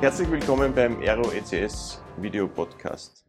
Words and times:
Herzlich 0.00 0.30
willkommen 0.30 0.74
beim 0.74 0.98
Aero 1.02 1.30
ECS 1.30 2.00
Video 2.16 2.48
Podcast. 2.48 3.26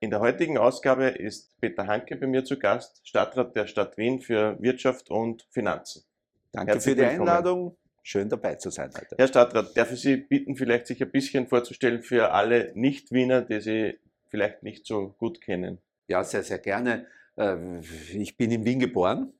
In 0.00 0.10
der 0.10 0.18
heutigen 0.18 0.58
Ausgabe 0.58 1.04
ist 1.04 1.60
Peter 1.60 1.86
Hanke 1.86 2.16
bei 2.16 2.26
mir 2.26 2.44
zu 2.44 2.58
Gast, 2.58 3.06
Stadtrat 3.06 3.54
der 3.54 3.68
Stadt 3.68 3.96
Wien 3.96 4.20
für 4.20 4.60
Wirtschaft 4.60 5.08
und 5.08 5.46
Finanzen. 5.52 6.02
Danke 6.50 6.72
Herzlich 6.72 6.96
für 6.96 7.00
die 7.00 7.08
willkommen. 7.08 7.28
Einladung. 7.28 7.76
Schön 8.02 8.28
dabei 8.28 8.56
zu 8.56 8.70
sein 8.70 8.90
heute. 8.92 9.14
Herr 9.16 9.28
Stadtrat, 9.28 9.76
darf 9.76 9.92
ich 9.92 10.00
Sie 10.00 10.16
bitten, 10.16 10.56
vielleicht 10.56 10.88
sich 10.88 11.00
ein 11.00 11.12
bisschen 11.12 11.46
vorzustellen 11.46 12.02
für 12.02 12.32
alle 12.32 12.72
Nicht-Wiener, 12.74 13.42
die 13.42 13.60
Sie 13.60 13.98
vielleicht 14.28 14.64
nicht 14.64 14.84
so 14.84 15.14
gut 15.16 15.40
kennen? 15.40 15.78
Ja, 16.08 16.24
sehr, 16.24 16.42
sehr 16.42 16.58
gerne. 16.58 17.06
Äh, 17.36 17.78
ich 18.14 18.36
bin 18.36 18.50
in 18.50 18.64
Wien 18.64 18.80
geboren, 18.80 19.32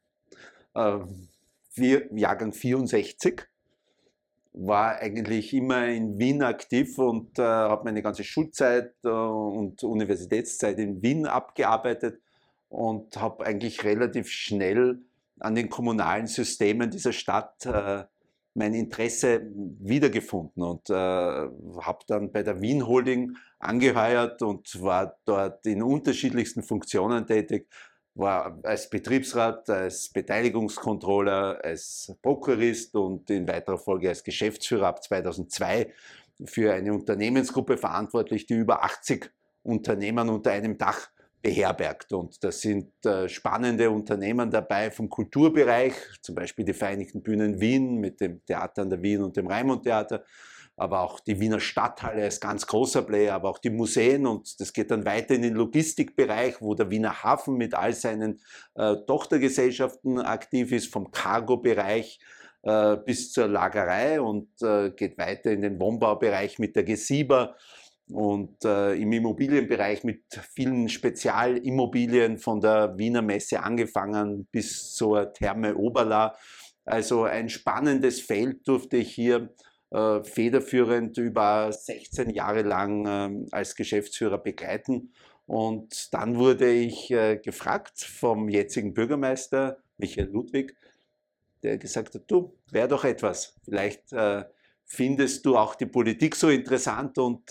äh, 0.76 0.98
Jahrgang 2.12 2.52
64 2.52 3.42
war 4.56 4.96
eigentlich 4.96 5.52
immer 5.52 5.86
in 5.86 6.18
Wien 6.18 6.42
aktiv 6.42 6.98
und 6.98 7.38
äh, 7.38 7.42
habe 7.42 7.84
meine 7.84 8.02
ganze 8.02 8.24
Schulzeit 8.24 8.94
äh, 9.04 9.08
und 9.08 9.82
Universitätszeit 9.82 10.78
in 10.78 11.02
Wien 11.02 11.26
abgearbeitet 11.26 12.20
und 12.70 13.20
habe 13.20 13.44
eigentlich 13.44 13.84
relativ 13.84 14.30
schnell 14.30 14.98
an 15.40 15.54
den 15.54 15.68
kommunalen 15.68 16.26
Systemen 16.26 16.90
dieser 16.90 17.12
Stadt 17.12 17.66
äh, 17.66 18.04
mein 18.54 18.72
Interesse 18.72 19.42
wiedergefunden 19.52 20.62
und 20.62 20.88
äh, 20.88 20.94
habe 20.94 21.98
dann 22.06 22.32
bei 22.32 22.42
der 22.42 22.62
Wien 22.62 22.86
Holding 22.86 23.36
angeheuert 23.58 24.40
und 24.40 24.82
war 24.82 25.18
dort 25.26 25.66
in 25.66 25.82
unterschiedlichsten 25.82 26.62
Funktionen 26.62 27.26
tätig 27.26 27.68
war 28.16 28.58
als 28.62 28.88
Betriebsrat, 28.88 29.68
als 29.68 30.08
Beteiligungskontroller, 30.08 31.60
als 31.62 32.14
Prokurist 32.22 32.94
und 32.96 33.28
in 33.30 33.46
weiterer 33.46 33.78
Folge 33.78 34.08
als 34.08 34.24
Geschäftsführer 34.24 34.88
ab 34.88 35.02
2002 35.02 35.92
für 36.44 36.72
eine 36.72 36.92
Unternehmensgruppe 36.92 37.76
verantwortlich, 37.76 38.46
die 38.46 38.54
über 38.54 38.82
80 38.82 39.30
Unternehmen 39.62 40.28
unter 40.28 40.52
einem 40.52 40.78
Dach 40.78 41.08
beherbergt. 41.42 42.12
Und 42.12 42.42
da 42.42 42.50
sind 42.50 42.90
äh, 43.04 43.28
spannende 43.28 43.90
Unternehmen 43.90 44.50
dabei 44.50 44.90
vom 44.90 45.08
Kulturbereich, 45.08 45.94
zum 46.22 46.34
Beispiel 46.34 46.64
die 46.64 46.72
Vereinigten 46.72 47.22
Bühnen 47.22 47.60
Wien 47.60 47.96
mit 47.96 48.20
dem 48.20 48.44
Theater 48.44 48.82
an 48.82 48.90
der 48.90 49.02
Wien 49.02 49.22
und 49.22 49.36
dem 49.36 49.46
Raimund 49.46 49.84
Theater 49.84 50.24
aber 50.76 51.00
auch 51.00 51.20
die 51.20 51.40
Wiener 51.40 51.60
Stadthalle 51.60 52.26
ist 52.26 52.40
ganz 52.40 52.66
großer 52.66 53.02
Player, 53.02 53.34
aber 53.34 53.48
auch 53.48 53.58
die 53.58 53.70
Museen 53.70 54.26
und 54.26 54.60
das 54.60 54.72
geht 54.72 54.90
dann 54.90 55.06
weiter 55.06 55.34
in 55.34 55.42
den 55.42 55.54
Logistikbereich, 55.54 56.60
wo 56.60 56.74
der 56.74 56.90
Wiener 56.90 57.22
Hafen 57.22 57.56
mit 57.56 57.74
all 57.74 57.94
seinen 57.94 58.40
äh, 58.74 58.96
Tochtergesellschaften 59.06 60.20
aktiv 60.20 60.72
ist, 60.72 60.92
vom 60.92 61.10
Cargo-Bereich 61.10 62.20
äh, 62.62 62.96
bis 62.98 63.32
zur 63.32 63.48
Lagerei 63.48 64.20
und 64.20 64.48
äh, 64.60 64.90
geht 64.90 65.16
weiter 65.18 65.50
in 65.50 65.62
den 65.62 65.80
Wohnbaubereich 65.80 66.58
mit 66.58 66.76
der 66.76 66.84
Gesieber 66.84 67.56
und 68.10 68.64
äh, 68.64 68.94
im 68.94 69.12
Immobilienbereich 69.12 70.04
mit 70.04 70.24
vielen 70.52 70.88
Spezialimmobilien 70.88 72.38
von 72.38 72.60
der 72.60 72.96
Wiener 72.98 73.22
Messe 73.22 73.62
angefangen 73.62 74.46
bis 74.52 74.92
zur 74.92 75.32
Therme 75.32 75.74
Oberla. 75.74 76.36
Also 76.84 77.24
ein 77.24 77.48
spannendes 77.48 78.20
Feld 78.20 78.68
durfte 78.68 78.98
ich 78.98 79.12
hier 79.12 79.54
äh, 79.96 80.22
federführend 80.24 81.16
über 81.16 81.72
16 81.72 82.28
Jahre 82.28 82.60
lang 82.60 83.06
äh, 83.06 83.46
als 83.50 83.74
Geschäftsführer 83.74 84.36
begleiten. 84.36 85.14
Und 85.46 86.12
dann 86.12 86.36
wurde 86.36 86.70
ich 86.70 87.10
äh, 87.10 87.38
gefragt 87.38 88.00
vom 88.00 88.50
jetzigen 88.50 88.92
Bürgermeister 88.92 89.78
Michael 89.96 90.28
Ludwig, 90.28 90.76
der 91.62 91.78
gesagt 91.78 92.14
hat, 92.14 92.24
du, 92.26 92.52
wäre 92.70 92.88
doch 92.88 93.04
etwas. 93.04 93.54
Vielleicht 93.64 94.12
äh, 94.12 94.44
findest 94.84 95.46
du 95.46 95.56
auch 95.56 95.74
die 95.74 95.86
Politik 95.86 96.36
so 96.36 96.50
interessant 96.50 97.16
und 97.16 97.50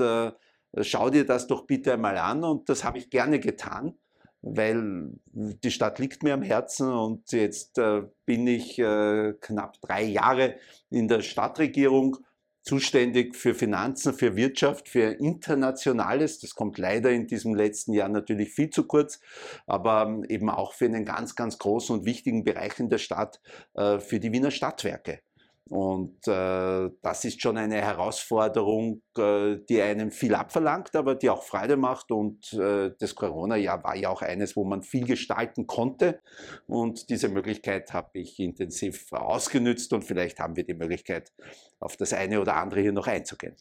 schau 0.82 1.10
dir 1.10 1.26
das 1.26 1.48
doch 1.48 1.66
bitte 1.66 1.94
einmal 1.94 2.18
an. 2.18 2.44
Und 2.44 2.70
das 2.70 2.84
habe 2.84 3.00
ich 3.00 3.10
gerne 3.10 3.40
getan, 3.40 3.98
weil 4.42 5.10
die 5.34 5.72
Stadt 5.72 5.98
liegt 5.98 6.22
mir 6.22 6.36
am 6.36 6.44
Herzen 6.44 6.94
und 6.94 7.32
jetzt 7.34 7.82
bin 8.26 8.48
ich 8.48 8.76
knapp 8.76 9.82
drei 9.82 10.04
Jahre 10.04 10.56
in 10.90 11.10
der 11.10 11.22
Stadtregierung 11.22 12.18
zuständig 12.66 13.36
für 13.36 13.54
Finanzen, 13.54 14.14
für 14.14 14.36
Wirtschaft, 14.36 14.90
für 14.90 15.12
Internationales. 15.12 16.40
Das 16.40 16.56
kommt 16.56 16.80
leider 16.80 17.12
in 17.12 17.28
diesem 17.28 17.54
letzten 17.54 17.94
Jahr 17.94 18.10
natürlich 18.10 18.50
viel 18.50 18.72
zu 18.72 18.88
kurz, 18.88 19.20
aber 19.68 20.08
ähm, 20.08 20.26
eben 20.28 20.50
auch 20.50 20.74
für 20.74 20.86
einen 20.86 21.06
ganz, 21.06 21.36
ganz 21.36 21.60
großen 21.60 22.00
und 22.00 22.06
wichtigen 22.06 22.44
Bereich 22.44 22.80
in 22.80 22.90
der 22.90 22.98
Stadt, 22.98 23.40
äh, 23.76 24.00
für 24.00 24.20
die 24.20 24.32
Wiener 24.32 24.52
Stadtwerke. 24.52 25.20
Und 25.68 26.28
äh, 26.28 26.90
das 27.02 27.26
ist 27.26 27.42
schon 27.42 27.58
eine 27.58 27.82
Herausforderung, 27.82 29.02
äh, 29.18 29.58
die 29.68 29.82
einem 29.82 30.12
viel 30.12 30.36
abverlangt, 30.36 30.96
aber 30.96 31.16
die 31.16 31.30
auch 31.32 31.42
Freude 31.42 31.76
macht. 31.76 32.12
Und 32.12 32.54
äh, 32.54 32.92
das 33.00 33.16
Corona-Jahr 33.16 33.84
war 33.84 33.96
ja 33.96 34.10
auch 34.10 34.22
eines, 34.22 34.56
wo 34.56 34.64
man 34.64 34.84
viel 34.84 35.08
gestalten 35.08 35.66
konnte. 35.66 36.22
Und 36.68 37.10
diese 37.10 37.30
Möglichkeit 37.30 37.94
habe 37.94 38.20
ich 38.20 38.40
intensiv 38.40 39.12
ausgenützt 39.12 39.92
und 39.94 40.04
vielleicht 40.04 40.40
haben 40.40 40.56
wir 40.56 40.66
die 40.66 40.76
Möglichkeit, 40.76 41.34
auf 41.80 41.98
das 41.98 42.14
eine 42.14 42.40
oder 42.40 42.58
andere 42.58 42.82
hier 42.82 42.94
noch 42.94 43.08
einzugehen. 43.08 43.56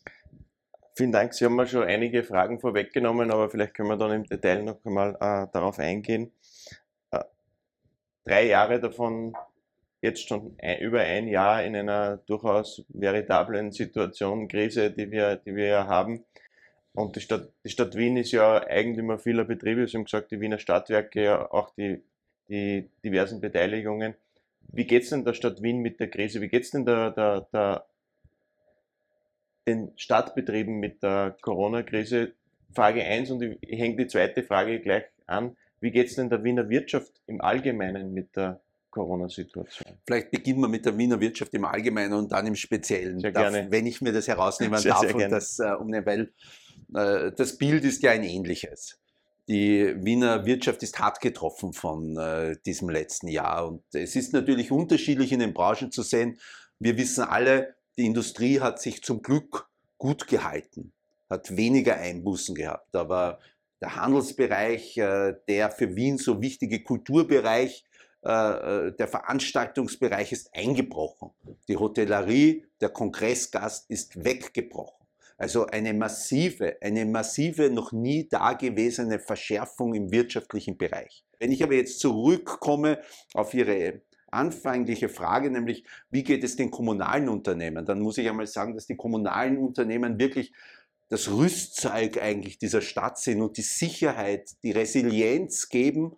Vielen 0.97 1.11
Dank. 1.11 1.33
Sie 1.33 1.47
haben 1.47 1.57
mir 1.57 1.67
schon 1.67 1.85
einige 1.85 2.23
Fragen 2.23 2.61
vorweggenommen, 2.61 3.31
aber 3.31 3.49
vielleicht 3.49 3.75
können 3.75 3.89
wir 3.89 3.97
dann 3.97 4.13
im 4.13 4.25
Detail 4.25 4.63
noch 4.63 4.85
einmal 4.85 5.15
äh, 5.15 5.49
darauf 5.53 5.79
eingehen. 5.79 6.33
Äh, 7.11 7.25
drei 8.25 8.47
Jahre 8.47 8.79
davon 8.79 9.35
jetzt 10.05 10.29
schon 10.29 10.55
ein, 10.61 10.81
über 10.81 11.01
ein 11.01 11.27
Jahr 11.29 11.65
in 11.65 11.75
einer 11.75 12.19
durchaus 12.19 12.85
veritablen 12.91 13.73
Situation, 13.73 14.49
Krise, 14.49 14.91
die 14.91 15.11
wir, 15.11 15.37
die 15.37 15.57
wir 15.57 15.67
ja 15.67 15.87
haben. 15.87 16.25
Und 16.93 17.17
die 17.17 17.21
Stadt, 17.21 17.49
die 17.65 17.71
Stadt 17.71 17.97
Wien 17.97 18.17
ist 18.17 18.31
ja 18.31 18.63
Eigentümer 18.69 19.19
vieler 19.19 19.45
Betriebe, 19.45 19.87
Sie 19.89 19.97
haben 19.97 20.05
gesagt, 20.05 20.31
die 20.31 20.41
Wiener 20.41 20.59
Stadtwerke, 20.59 21.53
auch 21.53 21.71
die, 21.71 22.03
die 22.49 22.89
diversen 23.03 23.41
Beteiligungen. 23.41 24.15
Wie 24.69 24.87
geht 24.87 25.05
es 25.05 25.11
denn 25.11 25.25
der 25.25 25.33
Stadt 25.33 25.63
Wien 25.63 25.79
mit 25.79 25.99
der 25.99 26.09
Krise? 26.09 26.41
Wie 26.41 26.49
geht 26.49 26.65
es 26.65 26.71
denn 26.71 26.85
der, 26.85 27.11
der, 27.11 27.49
der, 27.53 27.87
den 29.67 29.93
Stadtbetrieben 29.97 30.79
mit 30.79 31.03
der 31.03 31.37
Corona-Krise? 31.41 32.33
Frage 32.75 33.03
1 33.05 33.31
und 33.31 33.43
ich 33.43 33.79
hänge 33.79 33.97
die 33.97 34.07
zweite 34.07 34.43
Frage 34.43 34.81
gleich 34.81 35.05
an. 35.27 35.57
Wie 35.81 35.91
geht 35.91 36.09
es 36.09 36.17
denn 36.17 36.29
der 36.29 36.45
Wiener 36.45 36.69
Wirtschaft 36.69 37.13
im 37.27 37.41
Allgemeinen 37.41 38.13
mit 38.13 38.37
der 38.37 38.61
Corona-Situation. 38.95 39.97
Vielleicht 40.07 40.31
beginnen 40.31 40.61
wir 40.61 40.69
mit 40.69 40.87
der 40.87 40.97
Wiener 40.97 41.19
Wirtschaft 41.21 41.53
im 41.55 41.65
Allgemeinen 41.65 42.15
und 42.15 42.31
dann 42.31 42.47
im 42.47 42.55
Speziellen. 42.55 43.19
Sehr 43.19 43.33
darf, 43.33 43.53
gerne. 43.53 43.71
Wenn 43.71 43.87
ich 43.87 44.01
mir 44.01 44.13
das 44.13 44.29
herausnehmen 44.29 44.79
sehr, 44.79 44.93
darf, 44.93 45.01
sehr 45.01 45.29
das, 45.29 45.59
äh, 45.59 46.07
weil 46.07 46.33
äh, 46.95 47.33
das 47.33 47.59
Bild 47.59 47.85
ist 47.85 48.03
ja 48.03 48.13
ein 48.13 48.23
ähnliches. 48.23 49.01
Die 49.49 49.95
Wiener 50.03 50.47
Wirtschaft 50.47 50.83
ist 50.83 50.99
hart 51.01 51.21
getroffen 51.21 51.73
von 51.73 52.17
äh, 52.17 52.57
diesem 52.65 52.89
letzten 52.89 53.29
Jahr 53.29 53.69
und 53.69 53.83
es 53.93 54.17
ist 54.17 54.33
natürlich 54.33 54.71
unterschiedlich 54.71 55.33
in 55.33 55.41
den 55.41 55.53
Branchen 55.53 55.91
zu 55.91 56.03
sehen. 56.03 56.39
Wir 56.79 56.97
wissen 56.97 57.25
alle, 57.25 57.75
die 57.99 58.07
Industrie 58.07 58.61
hat 58.61 58.81
sich 58.81 59.03
zum 59.03 59.23
Glück 59.23 59.69
gut 59.99 60.29
gehalten, 60.29 60.93
hat 61.29 61.57
weniger 61.57 61.97
Einbußen 61.97 62.55
gehabt, 62.55 62.95
aber 62.97 63.41
der 63.81 63.97
Handelsbereich, 63.97 64.97
äh, 64.97 65.35
der 65.49 65.71
für 65.71 65.95
Wien 65.95 66.17
so 66.17 66.41
wichtige 66.41 66.83
Kulturbereich, 66.83 67.85
der 68.25 69.09
Veranstaltungsbereich 69.09 70.33
ist 70.33 70.55
eingebrochen. 70.55 71.31
Die 71.69 71.77
Hotellerie, 71.77 72.65
der 72.81 72.89
Kongressgast 72.89 73.91
ist 73.91 74.25
weggebrochen. 74.25 75.07
Also 75.37 75.67
eine 75.67 75.93
massive, 75.93 76.77
eine 76.81 77.05
massive, 77.05 77.69
noch 77.69 77.93
nie 77.93 78.29
dagewesene 78.29 79.19
Verschärfung 79.19 79.95
im 79.95 80.11
wirtschaftlichen 80.11 80.79
Bereich. 80.79 81.25
Wenn 81.39 81.53
ich 81.53 81.63
aber 81.63 81.75
jetzt 81.75 82.01
zurückkomme 82.01 83.01
auf 83.35 83.53
Ihre 83.53 84.03
anfängliche 84.31 85.09
Frage, 85.09 85.51
nämlich 85.51 85.85
wie 86.11 86.23
geht 86.23 86.45
es 86.45 86.57
den 86.57 86.71
kommunalen 86.71 87.29
Unternehmen, 87.29 87.85
dann 87.85 88.01
muss 88.01 88.19
ich 88.19 88.29
einmal 88.29 88.47
sagen, 88.47 88.75
dass 88.75 88.87
die 88.87 88.97
kommunalen 88.97 89.59
Unternehmen 89.59 90.19
wirklich 90.19 90.53
das 91.09 91.31
Rüstzeug 91.31 92.21
eigentlich 92.23 92.59
dieser 92.59 92.81
Stadt 92.81 93.19
sind 93.19 93.43
und 93.43 93.57
die 93.57 93.63
Sicherheit, 93.63 94.51
die 94.63 94.73
Resilienz 94.73 95.69
geben, 95.69 96.17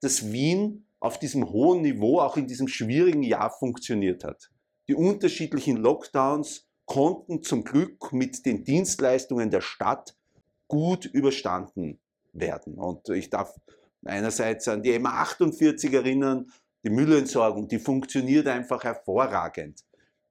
dass 0.00 0.32
Wien 0.32 0.86
auf 1.04 1.18
diesem 1.18 1.50
hohen 1.50 1.82
Niveau 1.82 2.18
auch 2.18 2.38
in 2.38 2.46
diesem 2.46 2.66
schwierigen 2.66 3.22
Jahr 3.22 3.50
funktioniert 3.50 4.24
hat. 4.24 4.50
Die 4.88 4.94
unterschiedlichen 4.94 5.76
Lockdowns 5.76 6.66
konnten 6.86 7.42
zum 7.42 7.62
Glück 7.62 8.10
mit 8.14 8.46
den 8.46 8.64
Dienstleistungen 8.64 9.50
der 9.50 9.60
Stadt 9.60 10.16
gut 10.66 11.04
überstanden 11.04 12.00
werden. 12.32 12.78
Und 12.78 13.10
ich 13.10 13.28
darf 13.28 13.54
einerseits 14.06 14.66
an 14.66 14.82
die 14.82 14.98
MA48 14.98 15.94
erinnern, 15.94 16.50
die 16.84 16.90
Müllentsorgung, 16.90 17.68
die 17.68 17.78
funktioniert 17.78 18.46
einfach 18.46 18.82
hervorragend. 18.82 19.80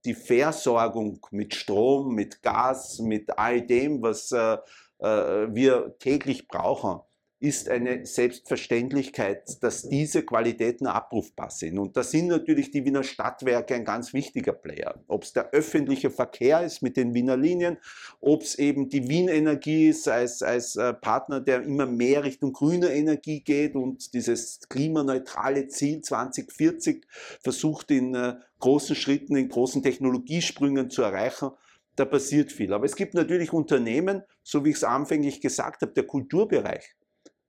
Die 0.06 0.16
Versorgung 0.16 1.20
mit 1.30 1.54
Strom, 1.54 2.16
mit 2.16 2.42
Gas, 2.42 2.98
mit 2.98 3.38
all 3.38 3.62
dem, 3.62 4.02
was 4.02 4.32
äh, 4.32 4.58
äh 4.98 5.54
wir 5.54 5.96
täglich 6.00 6.48
brauchen, 6.48 7.02
ist 7.44 7.68
eine 7.68 8.06
Selbstverständlichkeit, 8.06 9.62
dass 9.62 9.90
diese 9.90 10.24
Qualitäten 10.24 10.88
abrufbar 10.88 11.52
sind. 11.52 11.78
Und 11.78 11.98
da 11.98 12.02
sind 12.02 12.28
natürlich 12.28 12.72
die 12.72 12.86
Wiener 12.86 13.04
Stadtwerke 13.04 13.76
ein 13.76 13.84
ganz 13.84 14.14
wichtiger 14.14 14.54
Player. 14.54 15.04
Ob 15.10 15.24
es 15.24 15.34
der 15.34 15.50
öffentliche 15.52 16.10
Verkehr 16.10 16.64
ist 16.64 16.82
mit 16.82 16.96
den 16.96 17.14
Wiener 17.14 17.36
Linien, 17.36 17.80
ob 18.22 18.44
es 18.44 18.56
eben 18.56 18.88
die 18.88 19.10
Wien 19.10 19.28
Energie 19.28 19.90
ist 19.90 20.08
als, 20.08 20.42
als 20.42 20.78
äh, 20.78 20.94
Partner, 20.94 21.42
der 21.42 21.64
immer 21.64 21.86
mehr 21.86 22.24
Richtung 22.24 22.54
grüne 22.54 22.94
Energie 22.94 23.42
geht 23.42 23.76
und 23.76 24.14
dieses 24.14 24.62
klimaneutrale 24.70 25.68
Ziel 25.68 26.00
2040 26.00 27.06
versucht 27.42 27.92
in 27.92 28.16
äh, 28.16 28.36
großen 28.60 28.96
Schritten, 28.96 29.36
in 29.36 29.50
großen 29.50 29.84
Technologiesprüngen 29.84 30.90
zu 30.90 31.02
erreichen 31.02 31.52
da 31.96 32.06
passiert 32.06 32.52
viel. 32.52 32.74
Aber 32.74 32.86
es 32.86 32.96
gibt 32.96 33.14
natürlich 33.14 33.54
Unternehmen, 33.54 34.24
so 34.42 34.66
wie 34.66 34.72
ich 34.72 34.78
es 34.78 34.84
anfänglich 34.84 35.42
gesagt 35.42 35.84
habe, 35.84 35.94
der 35.94 36.08
Kulturbereich, 36.08 36.96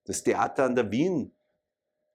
das 0.05 0.23
Theater 0.23 0.65
an 0.65 0.75
der 0.75 0.91
Wien 0.91 1.33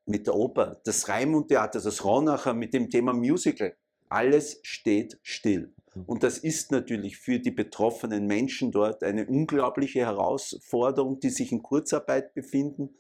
mit 0.06 0.28
der 0.28 0.36
Oper, 0.36 0.82
das 0.86 1.08
Raimund-Theater, 1.08 1.82
das 1.82 2.04
Ronacher 2.04 2.54
mit 2.54 2.74
dem 2.74 2.90
Thema 2.90 3.14
Musical. 3.14 3.76
Alles 4.10 4.60
steht 4.64 5.20
still. 5.22 5.74
Mhm. 5.94 6.04
Und 6.06 6.24
das 6.24 6.40
ist 6.40 6.72
natürlich 6.72 7.18
für 7.18 7.40
die 7.40 7.52
betroffenen 7.52 8.26
Menschen 8.26 8.72
dort 8.72 9.04
eine 9.04 9.28
unglaubliche 9.28 10.00
Herausforderung, 10.00 11.20
die 11.20 11.30
sich 11.30 11.52
in 11.52 11.62
Kurzarbeit 11.62 12.34
befinden, 12.34 12.96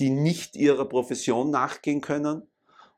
die 0.00 0.10
nicht 0.10 0.56
ihrer 0.56 0.88
Profession 0.88 1.50
nachgehen 1.50 2.00
können. 2.00 2.42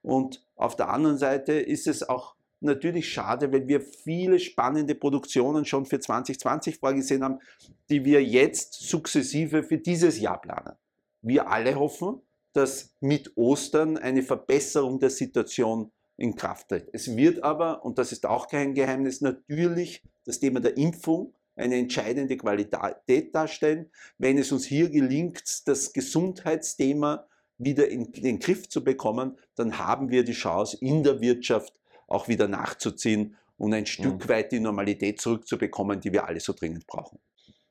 Und 0.02 0.44
auf 0.54 0.76
der 0.76 0.90
anderen 0.90 1.18
Seite 1.18 1.54
ist 1.54 1.88
es 1.88 2.08
auch 2.08 2.36
natürlich 2.60 3.12
schade, 3.12 3.52
weil 3.52 3.66
wir 3.66 3.80
viele 3.80 4.38
spannende 4.38 4.94
Produktionen 4.94 5.64
schon 5.64 5.86
für 5.86 5.98
2020 5.98 6.78
vorgesehen 6.78 7.24
haben, 7.24 7.40
die 7.88 8.04
wir 8.04 8.22
jetzt 8.22 8.74
sukzessive 8.74 9.62
für 9.62 9.78
dieses 9.78 10.20
Jahr 10.20 10.40
planen 10.40 10.76
wir 11.22 11.48
alle 11.48 11.74
hoffen, 11.74 12.20
dass 12.52 12.96
mit 13.00 13.36
Ostern 13.36 13.96
eine 13.96 14.22
Verbesserung 14.22 14.98
der 14.98 15.10
Situation 15.10 15.92
in 16.16 16.34
Kraft 16.34 16.68
tritt. 16.68 16.88
Es 16.92 17.16
wird 17.16 17.42
aber, 17.42 17.84
und 17.84 17.98
das 17.98 18.12
ist 18.12 18.26
auch 18.26 18.48
kein 18.48 18.74
Geheimnis, 18.74 19.20
natürlich 19.20 20.02
das 20.24 20.40
Thema 20.40 20.60
der 20.60 20.76
Impfung 20.76 21.34
eine 21.56 21.76
entscheidende 21.76 22.36
Qualität 22.36 23.34
darstellen. 23.34 23.90
Wenn 24.18 24.38
es 24.38 24.52
uns 24.52 24.64
hier 24.64 24.90
gelingt, 24.90 25.66
das 25.66 25.92
Gesundheitsthema 25.92 27.26
wieder 27.58 27.88
in 27.88 28.12
den 28.12 28.38
Griff 28.38 28.68
zu 28.68 28.82
bekommen, 28.82 29.36
dann 29.54 29.78
haben 29.78 30.10
wir 30.10 30.24
die 30.24 30.32
Chance, 30.32 30.78
in 30.80 31.02
der 31.02 31.20
Wirtschaft 31.20 31.78
auch 32.06 32.28
wieder 32.28 32.48
nachzuziehen 32.48 33.36
und 33.56 33.74
ein 33.74 33.86
Stück 33.86 34.24
mhm. 34.24 34.28
weit 34.28 34.52
die 34.52 34.60
Normalität 34.60 35.20
zurückzubekommen, 35.20 36.00
die 36.00 36.12
wir 36.12 36.26
alle 36.26 36.40
so 36.40 36.54
dringend 36.54 36.86
brauchen. 36.86 37.18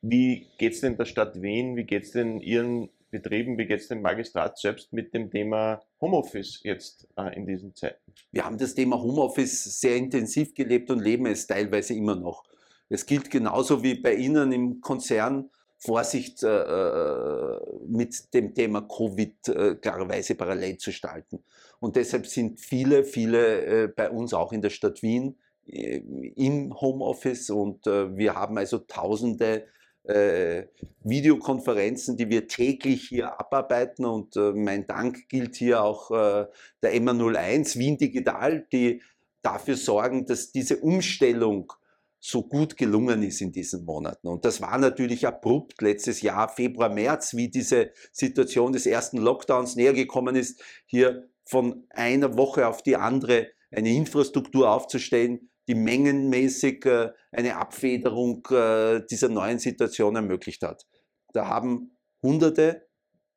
Wie 0.02 0.48
geht 0.58 0.74
es 0.74 0.82
denn 0.82 0.96
der 0.96 1.06
Stadt 1.06 1.42
Wien, 1.42 1.76
wie 1.76 1.84
geht 1.84 2.04
es 2.04 2.12
denn 2.12 2.40
Ihren 2.40 2.90
betrieben, 3.12 3.58
wie 3.58 3.72
es 3.72 3.88
dem 3.88 4.02
Magistrat 4.02 4.58
selbst 4.58 4.94
mit 4.94 5.14
dem 5.14 5.30
Thema 5.30 5.82
Homeoffice 6.02 6.62
jetzt 6.64 7.08
äh, 7.18 7.36
in 7.36 7.46
diesen 7.46 7.76
Zeiten? 7.76 8.14
Wir 8.32 8.46
haben 8.46 8.58
das 8.58 8.74
Thema 8.76 9.02
Homeoffice 9.02 9.80
sehr 9.80 9.96
intensiv 9.96 10.54
gelebt 10.54 10.90
und 10.92 11.00
leben 11.00 11.26
es 11.26 11.48
teilweise 11.48 11.94
immer 11.94 12.16
noch. 12.16 12.44
Es 12.90 13.06
gilt 13.06 13.30
genauso 13.30 13.84
wie 13.84 13.96
bei 13.96 14.16
Ihnen 14.16 14.52
im 14.52 14.82
Konzern, 14.82 15.50
Vorsicht 15.78 16.44
äh, 16.44 16.48
äh 16.48 17.60
mit 17.88 18.34
dem 18.34 18.54
Thema 18.54 18.82
Covid 18.82 19.48
äh, 19.48 19.76
klarerweise 19.76 20.36
parallel 20.36 20.78
zu 20.78 20.90
gestalten. 20.90 21.44
Und 21.80 21.96
deshalb 21.96 22.28
sind 22.28 22.60
viele, 22.60 23.04
viele 23.04 23.66
äh, 23.66 23.88
bei 23.88 24.10
uns 24.10 24.34
auch 24.34 24.52
in 24.52 24.62
der 24.62 24.70
Stadt 24.70 25.02
Wien 25.02 25.38
äh, 25.66 26.02
im 26.36 26.74
Homeoffice 26.80 27.50
und 27.50 27.86
wir 27.86 28.36
haben 28.36 28.58
also 28.58 28.80
tausende 28.80 29.66
äh, 30.10 30.68
Videokonferenzen, 31.04 32.18
die 32.18 32.30
wir 32.30 32.48
täglich 32.48 33.08
hier 33.10 33.40
abarbeiten. 33.40 34.06
Und 34.06 34.36
äh, 34.36 34.52
mein 34.54 34.88
Dank 34.88 35.30
gilt 35.30 35.56
hier 35.56 35.84
auch 35.84 36.12
äh, 36.12 36.48
der 36.82 36.94
MA01 36.96 37.78
Wien 37.78 37.98
Digital, 37.98 38.68
die 38.72 39.02
dafür 39.42 39.78
sorgen, 39.78 40.26
dass 40.26 40.52
diese 40.52 40.78
Umstellung 40.78 41.72
so 42.20 42.44
gut 42.44 42.76
gelungen 42.76 43.24
ist 43.24 43.40
in 43.40 43.52
diesen 43.52 43.86
Monaten. 43.86 44.28
Und 44.28 44.44
das 44.44 44.60
war 44.60 44.78
natürlich 44.78 45.26
abrupt 45.26 45.82
letztes 45.82 46.22
Jahr, 46.22 46.50
Februar, 46.50 46.90
März, 46.90 47.36
wie 47.36 47.50
diese 47.50 47.92
Situation 48.12 48.74
des 48.74 48.86
ersten 48.86 49.18
Lockdowns 49.18 49.76
näher 49.76 49.94
gekommen 49.94 50.36
ist, 50.36 50.62
hier 50.86 51.30
von 51.46 51.86
einer 51.92 52.38
Woche 52.38 52.68
auf 52.68 52.84
die 52.84 52.98
andere 52.98 53.48
eine 53.72 53.94
Infrastruktur 53.94 54.70
aufzustellen, 54.70 55.50
die 55.70 55.76
mengenmäßig 55.76 56.84
äh, 56.88 57.12
eine 57.32 57.58
Abfederung 57.58 58.46
äh, 58.50 59.06
dieser 59.10 59.30
neuen 59.30 59.60
Situation 59.60 60.16
ermöglicht 60.16 60.64
hat. 60.64 60.88
Da 61.32 61.48
haben 61.48 61.92
Hunderte, 62.24 62.88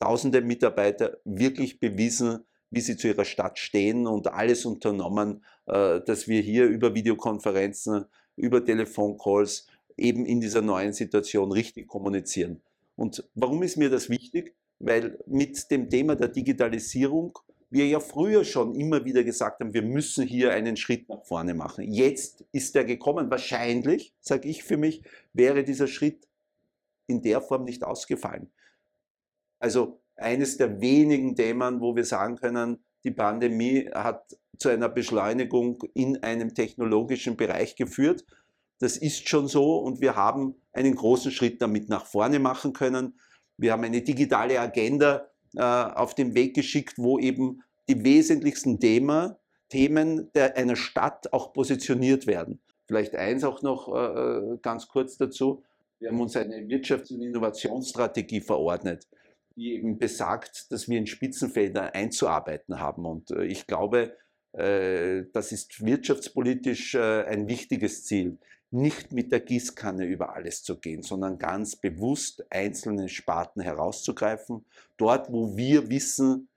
Tausende 0.00 0.40
Mitarbeiter 0.40 1.18
wirklich 1.24 1.78
bewiesen, 1.78 2.44
wie 2.70 2.80
sie 2.80 2.96
zu 2.96 3.06
ihrer 3.06 3.24
Stadt 3.24 3.56
stehen 3.56 4.08
und 4.08 4.32
alles 4.32 4.64
unternommen, 4.64 5.44
äh, 5.66 6.00
dass 6.00 6.26
wir 6.26 6.40
hier 6.40 6.64
über 6.64 6.94
Videokonferenzen, 6.94 8.06
über 8.34 8.64
Telefoncalls 8.64 9.68
eben 9.96 10.26
in 10.26 10.40
dieser 10.40 10.62
neuen 10.62 10.92
Situation 10.92 11.52
richtig 11.52 11.86
kommunizieren. 11.86 12.62
Und 12.96 13.28
warum 13.34 13.62
ist 13.62 13.76
mir 13.76 13.90
das 13.90 14.08
wichtig? 14.08 14.56
Weil 14.80 15.18
mit 15.26 15.70
dem 15.70 15.88
Thema 15.88 16.16
der 16.16 16.28
Digitalisierung 16.28 17.38
wir 17.72 17.86
ja 17.86 18.00
früher 18.00 18.44
schon 18.44 18.74
immer 18.74 19.04
wieder 19.04 19.24
gesagt 19.24 19.60
haben, 19.60 19.72
wir 19.72 19.82
müssen 19.82 20.26
hier 20.26 20.52
einen 20.52 20.76
Schritt 20.76 21.08
nach 21.08 21.24
vorne 21.24 21.54
machen. 21.54 21.90
Jetzt 21.90 22.44
ist 22.52 22.76
er 22.76 22.84
gekommen. 22.84 23.30
Wahrscheinlich, 23.30 24.12
sage 24.20 24.48
ich 24.48 24.62
für 24.62 24.76
mich, 24.76 25.02
wäre 25.32 25.64
dieser 25.64 25.86
Schritt 25.86 26.28
in 27.06 27.22
der 27.22 27.40
Form 27.40 27.64
nicht 27.64 27.82
ausgefallen. 27.82 28.50
Also 29.58 30.00
eines 30.16 30.58
der 30.58 30.82
wenigen 30.82 31.34
Themen, 31.34 31.80
wo 31.80 31.96
wir 31.96 32.04
sagen 32.04 32.36
können, 32.36 32.84
die 33.04 33.10
Pandemie 33.10 33.88
hat 33.94 34.36
zu 34.58 34.68
einer 34.68 34.90
Beschleunigung 34.90 35.82
in 35.94 36.22
einem 36.22 36.54
technologischen 36.54 37.38
Bereich 37.38 37.74
geführt. 37.74 38.26
Das 38.80 38.98
ist 38.98 39.28
schon 39.28 39.48
so 39.48 39.78
und 39.78 40.00
wir 40.02 40.14
haben 40.14 40.56
einen 40.72 40.94
großen 40.94 41.32
Schritt 41.32 41.62
damit 41.62 41.88
nach 41.88 42.04
vorne 42.04 42.38
machen 42.38 42.74
können. 42.74 43.18
Wir 43.56 43.72
haben 43.72 43.84
eine 43.84 44.02
digitale 44.02 44.60
Agenda 44.60 45.31
auf 45.56 46.14
den 46.14 46.34
Weg 46.34 46.54
geschickt, 46.54 46.94
wo 46.96 47.18
eben 47.18 47.62
die 47.88 48.04
wesentlichsten 48.04 48.80
Thema, 48.80 49.38
Themen 49.68 50.30
der, 50.34 50.56
einer 50.56 50.76
Stadt 50.76 51.32
auch 51.32 51.52
positioniert 51.52 52.26
werden. 52.26 52.60
Vielleicht 52.86 53.14
eins 53.16 53.42
auch 53.42 53.62
noch 53.62 53.88
äh, 53.88 54.54
äh, 54.54 54.58
ganz 54.60 54.86
kurz 54.86 55.16
dazu. 55.16 55.62
Wir 55.98 56.10
haben 56.10 56.20
uns 56.20 56.36
eine 56.36 56.56
Wirtschafts- 56.56 57.10
und 57.10 57.22
Innovationsstrategie 57.22 58.42
verordnet, 58.42 59.08
die 59.56 59.72
eben 59.74 59.98
besagt, 59.98 60.70
dass 60.70 60.90
wir 60.90 60.98
in 60.98 61.06
Spitzenfelder 61.06 61.94
einzuarbeiten 61.94 62.80
haben. 62.80 63.06
Und 63.06 63.30
äh, 63.30 63.44
ich 63.44 63.66
glaube, 63.66 64.14
äh, 64.52 65.22
das 65.32 65.52
ist 65.52 65.82
wirtschaftspolitisch 65.84 66.94
äh, 66.94 67.24
ein 67.24 67.48
wichtiges 67.48 68.04
Ziel 68.04 68.38
nicht 68.72 69.12
mit 69.12 69.32
der 69.32 69.40
Gießkanne 69.40 70.06
über 70.06 70.34
alles 70.34 70.62
zu 70.62 70.78
gehen, 70.78 71.02
sondern 71.02 71.38
ganz 71.38 71.76
bewusst 71.76 72.44
einzelne 72.50 73.08
Sparten 73.08 73.60
herauszugreifen. 73.60 74.64
Dort, 74.96 75.32
wo 75.32 75.56
wir 75.56 75.90
wissen, 75.90 76.48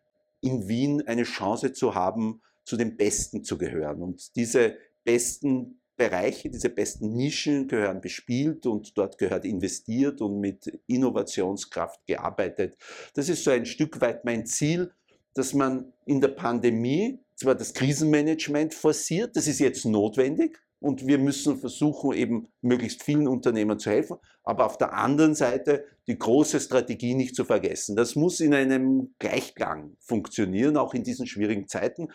in 0.42 0.68
Wien 0.68 1.02
eine 1.08 1.24
Chance 1.24 1.74
zu 1.74 1.96
haben, 1.96 2.42
zu 2.64 2.78
den 2.78 2.98
Besten 2.98 3.44
zu 3.44 3.58
gehören. 3.58 4.02
Und 4.02 4.36
diese 4.36 4.78
besten 5.04 5.82
Bereiche, 5.98 6.50
diese 6.50 6.70
besten 6.70 7.14
Nischen 7.14 7.68
gehören 7.68 8.02
bespielt 8.02 8.66
und 8.66 8.98
dort 8.98 9.18
gehört 9.18 9.46
investiert 9.46 10.22
und 10.22 10.40
mit 10.40 10.82
Innovationskraft 10.88 12.06
gearbeitet. 12.06 12.78
Das 13.14 13.30
ist 13.30 13.44
so 13.44 13.52
ein 13.52 13.66
Stück 13.66 14.02
weit 14.02 14.26
mein 14.26 14.46
Ziel, 14.46 14.92
dass 15.34 15.54
man 15.54 15.94
in 16.06 16.22
der 16.22 16.30
Pandemie 16.30 17.20
zwar 17.36 17.56
das 17.56 17.74
Krisenmanagement 17.74 18.74
forciert, 18.74 19.36
das 19.36 19.48
ist 19.48 19.60
jetzt 19.60 19.86
notwendig, 19.86 20.60
und 20.86 21.08
wir 21.08 21.18
müssen 21.18 21.58
versuchen, 21.58 22.14
eben 22.14 22.48
möglichst 22.62 23.02
vielen 23.02 23.28
Unternehmern 23.28 23.80
zu 23.80 23.90
helfen, 23.90 24.18
aber 24.44 24.68
auf 24.68 24.78
der 24.78 24.94
anderen 24.94 25.34
Seite 25.34 25.84
die 26.06 26.16
große 26.16 26.60
Strategie 26.60 27.16
nicht 27.16 27.36
zu 27.36 27.44
vergessen. 27.44 27.96
Das 27.96 28.16
muss 28.16 28.40
in 28.40 28.54
einem 28.54 29.16
Gleichklang 29.18 29.98
funktionieren, 30.00 30.78
auch 30.78 30.94
in 30.94 31.04
diesen 31.04 31.26
schwierigen 31.26 31.68
Zeiten. 31.68 32.10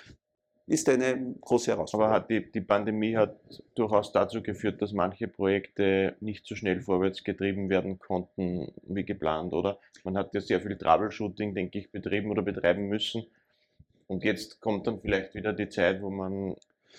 Ist 0.68 0.88
eine 0.88 1.34
große 1.40 1.72
Herausforderung. 1.72 2.14
Aber 2.14 2.24
die, 2.28 2.48
die 2.52 2.60
Pandemie 2.60 3.16
hat 3.16 3.40
durchaus 3.74 4.12
dazu 4.12 4.40
geführt, 4.40 4.80
dass 4.80 4.92
manche 4.92 5.26
Projekte 5.26 6.14
nicht 6.20 6.46
so 6.46 6.54
schnell 6.54 6.80
vorwärts 6.80 7.24
getrieben 7.24 7.70
werden 7.70 7.98
konnten 7.98 8.70
wie 8.84 9.04
geplant, 9.04 9.52
oder? 9.52 9.80
Man 10.04 10.16
hat 10.16 10.32
ja 10.32 10.40
sehr 10.40 10.60
viel 10.60 10.78
Troubleshooting, 10.78 11.56
denke 11.56 11.80
ich, 11.80 11.90
betrieben 11.90 12.30
oder 12.30 12.42
betreiben 12.42 12.86
müssen. 12.86 13.24
Und 14.06 14.22
jetzt 14.22 14.60
kommt 14.60 14.86
dann 14.86 15.00
vielleicht 15.00 15.34
wieder 15.34 15.52
die 15.52 15.68
Zeit, 15.68 16.02
wo 16.02 16.10
man 16.10 16.54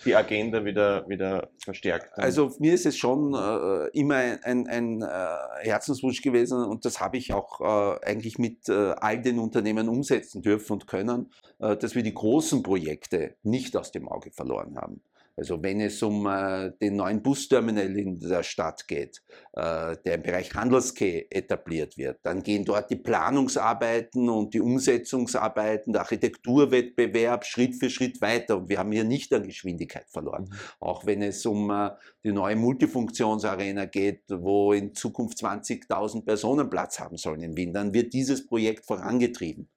die 0.05 0.15
Agenda 0.15 0.65
wieder, 0.65 1.07
wieder 1.07 1.49
verstärkt. 1.63 2.11
Haben. 2.13 2.23
Also 2.23 2.51
mir 2.59 2.73
ist 2.73 2.85
es 2.85 2.97
schon 2.97 3.33
äh, 3.33 3.87
immer 3.97 4.15
ein, 4.15 4.43
ein, 4.43 4.67
ein 4.67 5.01
äh, 5.01 5.65
Herzenswunsch 5.65 6.21
gewesen 6.21 6.63
und 6.63 6.85
das 6.85 6.99
habe 6.99 7.17
ich 7.17 7.33
auch 7.33 7.61
äh, 7.61 8.05
eigentlich 8.05 8.37
mit 8.37 8.69
äh, 8.69 8.93
all 8.97 9.21
den 9.21 9.39
Unternehmen 9.39 9.89
umsetzen 9.89 10.41
dürfen 10.41 10.73
und 10.73 10.87
können, 10.87 11.31
äh, 11.59 11.77
dass 11.77 11.95
wir 11.95 12.03
die 12.03 12.13
großen 12.13 12.63
Projekte 12.63 13.35
nicht 13.43 13.77
aus 13.77 13.91
dem 13.91 14.07
Auge 14.07 14.31
verloren 14.31 14.77
haben. 14.77 15.01
Also 15.41 15.63
wenn 15.63 15.81
es 15.81 16.03
um 16.03 16.27
äh, 16.27 16.71
den 16.79 16.97
neuen 16.97 17.23
Busterminal 17.23 17.97
in 17.97 18.19
der 18.19 18.43
Stadt 18.43 18.87
geht, 18.87 19.23
äh, 19.53 19.97
der 20.05 20.13
im 20.13 20.21
Bereich 20.21 20.53
Handelskeh 20.53 21.25
etabliert 21.31 21.97
wird, 21.97 22.19
dann 22.21 22.43
gehen 22.43 22.63
dort 22.63 22.91
die 22.91 22.97
Planungsarbeiten 22.97 24.29
und 24.29 24.53
die 24.53 24.61
Umsetzungsarbeiten, 24.61 25.93
der 25.93 26.03
Architekturwettbewerb 26.03 27.43
Schritt 27.43 27.73
für 27.75 27.89
Schritt 27.89 28.21
weiter. 28.21 28.57
Und 28.57 28.69
wir 28.69 28.77
haben 28.77 28.91
hier 28.91 29.03
nicht 29.03 29.33
an 29.33 29.47
Geschwindigkeit 29.47 30.05
verloren. 30.11 30.43
Mhm. 30.43 30.55
Auch 30.79 31.07
wenn 31.07 31.23
es 31.23 31.43
um 31.47 31.71
äh, 31.71 31.89
die 32.23 32.33
neue 32.33 32.55
Multifunktionsarena 32.55 33.85
geht, 33.85 34.21
wo 34.29 34.73
in 34.73 34.93
Zukunft 34.93 35.39
20.000 35.39 36.23
Personen 36.23 36.69
Platz 36.69 36.99
haben 36.99 37.17
sollen 37.17 37.41
in 37.41 37.57
Wien, 37.57 37.73
dann 37.73 37.95
wird 37.95 38.13
dieses 38.13 38.45
Projekt 38.45 38.85
vorangetrieben. 38.85 39.67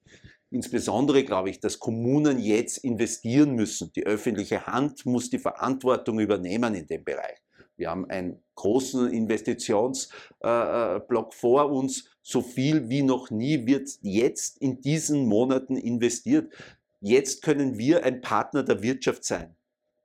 Insbesondere 0.55 1.25
glaube 1.25 1.51
ich, 1.51 1.59
dass 1.59 1.81
Kommunen 1.81 2.39
jetzt 2.39 2.79
investieren 2.79 3.57
müssen. 3.57 3.91
Die 3.97 4.07
öffentliche 4.07 4.69
Hand 4.69 5.05
muss 5.05 5.29
die 5.29 5.41
Verantwortung 5.41 6.21
übernehmen 6.21 6.77
in 6.77 6.87
dem 6.87 7.03
Bereich. 7.03 7.39
Wir 7.77 7.91
haben 7.91 8.09
einen 8.09 8.41
großen 8.55 9.11
Investitionsblock 9.11 10.15
äh, 10.45 11.09
äh, 11.09 11.33
vor 11.33 11.73
uns. 11.73 12.05
So 12.23 12.41
viel 12.41 12.89
wie 12.89 13.03
noch 13.03 13.33
nie 13.33 13.67
wird 13.67 13.89
jetzt 14.03 14.59
in 14.59 14.81
diesen 14.81 15.27
Monaten 15.27 15.77
investiert. 15.77 16.53
Jetzt 17.01 17.43
können 17.43 17.77
wir 17.77 18.05
ein 18.05 18.21
Partner 18.21 18.63
der 18.63 18.81
Wirtschaft 18.81 19.25
sein. 19.25 19.57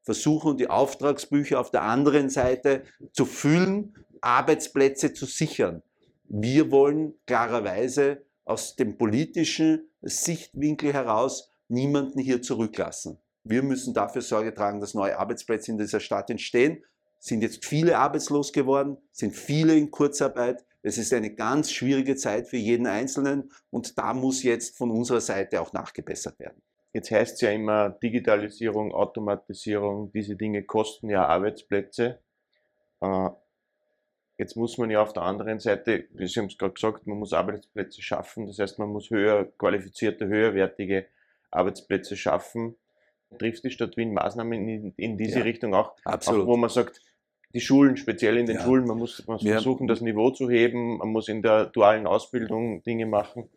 Versuchen 0.01 0.57
die 0.57 0.67
Auftragsbücher 0.67 1.59
auf 1.59 1.69
der 1.69 1.83
anderen 1.83 2.31
Seite 2.31 2.85
zu 3.11 3.27
füllen, 3.27 3.93
Arbeitsplätze 4.21 5.13
zu 5.13 5.27
sichern. 5.27 5.83
Wir 6.23 6.71
wollen 6.71 7.13
klarerweise 7.27 8.23
aus 8.45 8.75
dem 8.75 8.97
politischen 8.97 9.88
Sichtwinkel 10.01 10.93
heraus 10.93 11.51
niemanden 11.67 12.19
hier 12.19 12.41
zurücklassen. 12.41 13.19
Wir 13.43 13.63
müssen 13.63 13.93
dafür 13.93 14.21
Sorge 14.21 14.53
tragen, 14.53 14.79
dass 14.79 14.93
neue 14.93 15.17
Arbeitsplätze 15.17 15.71
in 15.71 15.77
dieser 15.77 15.99
Stadt 15.99 16.29
entstehen. 16.29 16.83
Sind 17.19 17.41
jetzt 17.41 17.65
viele 17.65 17.97
arbeitslos 17.97 18.53
geworden, 18.53 18.97
sind 19.11 19.35
viele 19.35 19.75
in 19.75 19.91
Kurzarbeit. 19.91 20.65
Es 20.81 20.97
ist 20.97 21.13
eine 21.13 21.35
ganz 21.35 21.71
schwierige 21.71 22.15
Zeit 22.15 22.47
für 22.47 22.57
jeden 22.57 22.87
Einzelnen 22.87 23.51
und 23.69 23.97
da 23.97 24.13
muss 24.13 24.43
jetzt 24.43 24.77
von 24.77 24.91
unserer 24.91 25.19
Seite 25.19 25.61
auch 25.61 25.73
nachgebessert 25.73 26.39
werden. 26.39 26.61
Jetzt 26.93 27.11
heißt 27.11 27.35
es 27.35 27.41
ja 27.41 27.51
immer 27.51 27.89
Digitalisierung, 27.89 28.93
Automatisierung, 28.93 30.11
diese 30.11 30.35
Dinge 30.35 30.63
kosten 30.63 31.09
ja 31.09 31.25
Arbeitsplätze. 31.25 32.19
Jetzt 34.39 34.55
muss 34.55 34.77
man 34.77 34.89
ja 34.89 35.01
auf 35.01 35.11
der 35.11 35.23
anderen 35.23 35.59
Seite, 35.59 36.05
Sie 36.15 36.39
haben 36.39 36.45
es 36.45 36.57
gerade 36.57 36.73
gesagt, 36.73 37.05
man 37.05 37.19
muss 37.19 37.33
Arbeitsplätze 37.33 38.01
schaffen. 38.01 38.47
Das 38.47 38.57
heißt, 38.57 38.79
man 38.79 38.87
muss 38.87 39.09
höher 39.09 39.51
qualifizierte, 39.57 40.27
höherwertige 40.27 41.07
Arbeitsplätze 41.51 42.15
schaffen. 42.15 42.77
Trifft 43.37 43.65
die 43.65 43.69
Stadt 43.69 43.97
Wien 43.97 44.13
Maßnahmen 44.13 44.67
in, 44.69 44.93
in 44.95 45.17
diese 45.17 45.39
ja, 45.39 45.43
Richtung 45.43 45.73
auch, 45.73 45.93
auch, 46.05 46.47
wo 46.47 46.55
man 46.55 46.69
sagt, 46.69 47.01
die 47.53 47.59
Schulen, 47.59 47.97
speziell 47.97 48.37
in 48.37 48.45
den 48.45 48.55
ja. 48.55 48.63
Schulen, 48.63 48.85
man 48.85 48.97
muss, 48.97 49.27
man 49.27 49.35
muss 49.35 49.43
versuchen, 49.43 49.87
das 49.87 49.99
Niveau 49.99 50.29
zu 50.31 50.49
heben, 50.49 50.99
man 50.99 51.09
muss 51.09 51.27
in 51.27 51.41
der 51.41 51.65
dualen 51.65 52.07
Ausbildung 52.07 52.81
Dinge 52.83 53.07
machen, 53.07 53.49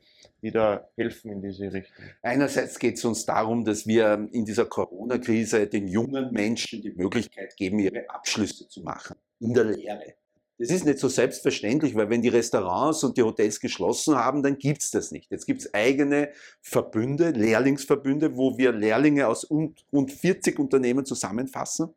die 0.43 0.51
da 0.51 0.89
helfen 0.97 1.31
in 1.31 1.43
diese 1.43 1.73
Richtung. 1.73 2.05
Einerseits 2.23 2.77
geht 2.79 2.97
es 2.97 3.05
uns 3.05 3.25
darum, 3.25 3.65
dass 3.65 3.87
wir 3.87 4.29
in 4.33 4.45
dieser 4.45 4.65
Corona-Krise 4.65 5.69
den 5.69 5.87
jungen 5.87 6.33
Menschen 6.33 6.83
die 6.83 6.91
Möglichkeit 6.91 7.57
geben, 7.57 7.79
ihre 7.79 8.11
Abschlüsse 8.11 8.67
zu 8.69 8.83
machen 8.83 9.17
in 9.39 9.55
der 9.55 9.65
Lehre. 9.65 10.15
Das 10.63 10.71
ist 10.71 10.85
nicht 10.85 11.01
so 11.01 11.09
selbstverständlich, 11.09 11.97
weil 11.97 12.09
wenn 12.09 12.23
die 12.23 12.29
Restaurants 12.29 13.03
und 13.03 13.17
die 13.17 13.23
Hotels 13.25 13.59
geschlossen 13.59 14.15
haben, 14.15 14.45
dann 14.45 14.59
gibt 14.59 14.81
es 14.81 14.93
das 14.93 15.11
nicht. 15.11 15.29
Jetzt 15.29 15.45
gibt 15.45 15.63
es 15.63 15.75
eigene 15.75 16.31
Verbünde, 16.61 17.31
Lehrlingsverbünde, 17.31 18.37
wo 18.37 18.57
wir 18.57 18.71
Lehrlinge 18.71 19.27
aus 19.27 19.51
rund 19.51 19.83
40 19.93 20.61
Unternehmen 20.61 21.05
zusammenfassen 21.05 21.93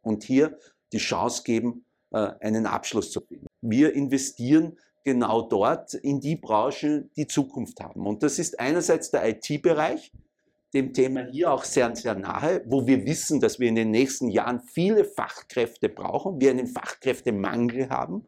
und 0.00 0.24
hier 0.24 0.58
die 0.94 0.98
Chance 0.98 1.42
geben, 1.44 1.84
äh, 2.12 2.30
einen 2.40 2.64
Abschluss 2.64 3.10
zu 3.10 3.20
finden. 3.20 3.46
Wir 3.60 3.92
investieren 3.92 4.78
genau 5.04 5.42
dort 5.42 5.92
in 5.92 6.18
die 6.18 6.36
Branchen, 6.36 7.10
die 7.14 7.26
Zukunft 7.26 7.78
haben. 7.80 8.06
Und 8.06 8.22
das 8.22 8.38
ist 8.38 8.58
einerseits 8.58 9.10
der 9.10 9.28
IT-Bereich, 9.28 10.12
dem 10.74 10.92
Thema 10.92 11.26
hier 11.30 11.52
auch 11.52 11.64
sehr, 11.64 11.94
sehr 11.94 12.14
nahe, 12.14 12.62
wo 12.66 12.86
wir 12.86 13.04
wissen, 13.04 13.40
dass 13.40 13.60
wir 13.60 13.68
in 13.68 13.74
den 13.74 13.90
nächsten 13.90 14.28
Jahren 14.28 14.60
viele 14.60 15.04
Fachkräfte 15.04 15.88
brauchen, 15.88 16.40
wir 16.40 16.50
einen 16.50 16.66
Fachkräftemangel 16.66 17.90
haben 17.90 18.26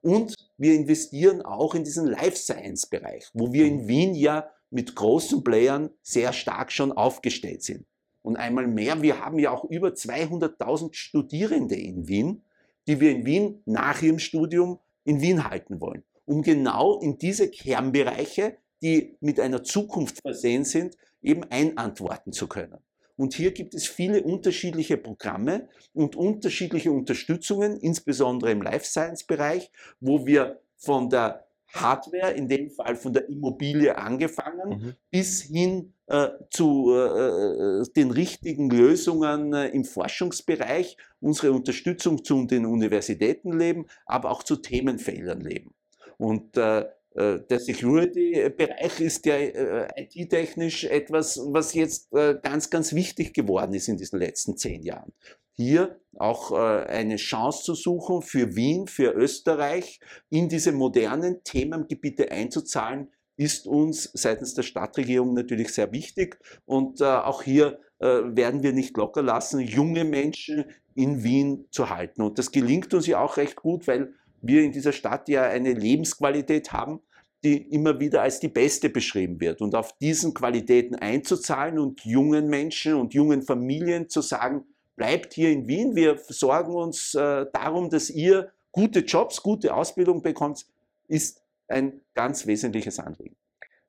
und 0.00 0.34
wir 0.56 0.74
investieren 0.74 1.42
auch 1.42 1.74
in 1.74 1.84
diesen 1.84 2.06
Life 2.06 2.36
Science 2.36 2.86
Bereich, 2.86 3.28
wo 3.34 3.52
wir 3.52 3.66
in 3.66 3.86
Wien 3.86 4.14
ja 4.14 4.50
mit 4.70 4.94
großen 4.94 5.44
Playern 5.44 5.90
sehr 6.02 6.32
stark 6.32 6.72
schon 6.72 6.92
aufgestellt 6.92 7.62
sind. 7.62 7.86
Und 8.22 8.36
einmal 8.36 8.66
mehr, 8.66 9.02
wir 9.02 9.20
haben 9.20 9.38
ja 9.38 9.50
auch 9.50 9.64
über 9.64 9.88
200.000 9.88 10.94
Studierende 10.94 11.76
in 11.76 12.08
Wien, 12.08 12.42
die 12.86 13.00
wir 13.00 13.10
in 13.10 13.26
Wien 13.26 13.62
nach 13.66 14.00
ihrem 14.02 14.18
Studium 14.18 14.78
in 15.04 15.20
Wien 15.20 15.48
halten 15.48 15.80
wollen, 15.80 16.02
um 16.24 16.42
genau 16.42 16.98
in 17.00 17.18
diese 17.18 17.50
Kernbereiche, 17.50 18.56
die 18.84 19.16
mit 19.20 19.40
einer 19.40 19.64
Zukunft 19.64 20.20
versehen 20.20 20.64
sind, 20.64 20.96
eben 21.22 21.42
einantworten 21.44 22.32
zu 22.32 22.46
können. 22.46 22.78
Und 23.16 23.32
hier 23.32 23.52
gibt 23.52 23.74
es 23.74 23.86
viele 23.86 24.22
unterschiedliche 24.22 24.98
Programme 24.98 25.68
und 25.94 26.16
unterschiedliche 26.16 26.92
Unterstützungen, 26.92 27.78
insbesondere 27.78 28.50
im 28.52 28.60
Life 28.60 28.84
Science 28.84 29.24
Bereich, 29.24 29.70
wo 30.00 30.26
wir 30.26 30.60
von 30.76 31.08
der 31.08 31.46
Hardware, 31.68 32.32
in 32.32 32.48
dem 32.48 32.70
Fall 32.70 32.94
von 32.94 33.12
der 33.14 33.28
Immobilie 33.28 33.96
angefangen, 33.96 34.68
mhm. 34.68 34.94
bis 35.10 35.42
hin 35.42 35.94
äh, 36.06 36.28
zu 36.50 36.92
äh, 36.92 37.80
äh 37.80 37.84
den 37.96 38.10
richtigen 38.10 38.68
Lösungen 38.68 39.54
äh, 39.54 39.68
im 39.68 39.84
Forschungsbereich, 39.84 40.96
unsere 41.20 41.52
Unterstützung 41.52 42.22
zu 42.22 42.44
den 42.46 42.66
Universitäten 42.66 43.58
leben, 43.58 43.86
aber 44.04 44.30
auch 44.30 44.42
zu 44.42 44.56
Themenfeldern 44.56 45.40
leben. 45.40 45.74
Und 46.18 46.56
äh, 46.56 46.80
äh, 46.80 46.84
der 47.14 47.60
Security-Bereich 47.60 49.00
ist 49.00 49.24
ja 49.24 49.36
äh, 49.36 49.88
IT-technisch 49.96 50.84
etwas, 50.84 51.40
was 51.46 51.72
jetzt 51.74 52.12
äh, 52.12 52.36
ganz, 52.42 52.70
ganz 52.70 52.92
wichtig 52.92 53.32
geworden 53.34 53.72
ist 53.74 53.88
in 53.88 53.96
diesen 53.96 54.18
letzten 54.18 54.56
zehn 54.56 54.82
Jahren. 54.82 55.12
Hier 55.56 56.00
auch 56.18 56.50
eine 56.50 57.14
Chance 57.14 57.62
zu 57.62 57.74
suchen 57.76 58.22
für 58.22 58.56
Wien, 58.56 58.88
für 58.88 59.12
Österreich, 59.12 60.00
in 60.28 60.48
diese 60.48 60.72
modernen 60.72 61.44
Themengebiete 61.44 62.32
einzuzahlen, 62.32 63.12
ist 63.36 63.68
uns 63.68 64.10
seitens 64.14 64.54
der 64.54 64.64
Stadtregierung 64.64 65.32
natürlich 65.32 65.68
sehr 65.68 65.92
wichtig. 65.92 66.40
Und 66.64 67.00
auch 67.02 67.44
hier 67.44 67.78
werden 68.00 68.64
wir 68.64 68.72
nicht 68.72 68.96
locker 68.96 69.22
lassen, 69.22 69.60
junge 69.60 70.02
Menschen 70.02 70.64
in 70.96 71.22
Wien 71.22 71.66
zu 71.70 71.88
halten. 71.88 72.22
Und 72.22 72.40
das 72.40 72.50
gelingt 72.50 72.92
uns 72.92 73.06
ja 73.06 73.20
auch 73.20 73.36
recht 73.36 73.54
gut, 73.54 73.86
weil 73.86 74.12
wir 74.46 74.62
in 74.62 74.72
dieser 74.72 74.92
Stadt 74.92 75.28
ja 75.28 75.42
eine 75.44 75.72
Lebensqualität 75.72 76.72
haben, 76.72 77.00
die 77.42 77.58
immer 77.74 78.00
wieder 78.00 78.22
als 78.22 78.40
die 78.40 78.48
beste 78.48 78.88
beschrieben 78.88 79.40
wird. 79.40 79.60
Und 79.60 79.74
auf 79.74 79.96
diesen 79.98 80.32
Qualitäten 80.32 80.94
einzuzahlen 80.94 81.78
und 81.78 82.04
jungen 82.04 82.48
Menschen 82.48 82.94
und 82.94 83.12
jungen 83.12 83.42
Familien 83.42 84.08
zu 84.08 84.22
sagen, 84.22 84.64
bleibt 84.96 85.34
hier 85.34 85.50
in 85.50 85.68
Wien, 85.68 85.94
wir 85.94 86.18
sorgen 86.18 86.74
uns 86.74 87.14
äh, 87.14 87.46
darum, 87.52 87.90
dass 87.90 88.10
ihr 88.10 88.52
gute 88.72 89.00
Jobs, 89.00 89.42
gute 89.42 89.74
Ausbildung 89.74 90.22
bekommt, 90.22 90.66
ist 91.08 91.42
ein 91.68 92.00
ganz 92.14 92.46
wesentliches 92.46 92.98
Anliegen. 92.98 93.36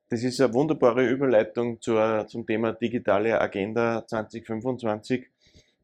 Das 0.08 0.22
ist 0.22 0.40
eine 0.40 0.54
wunderbare 0.54 1.06
Überleitung 1.08 1.80
zur, 1.80 2.26
zum 2.28 2.46
Thema 2.46 2.72
digitale 2.72 3.40
Agenda 3.40 4.06
2025. 4.06 5.26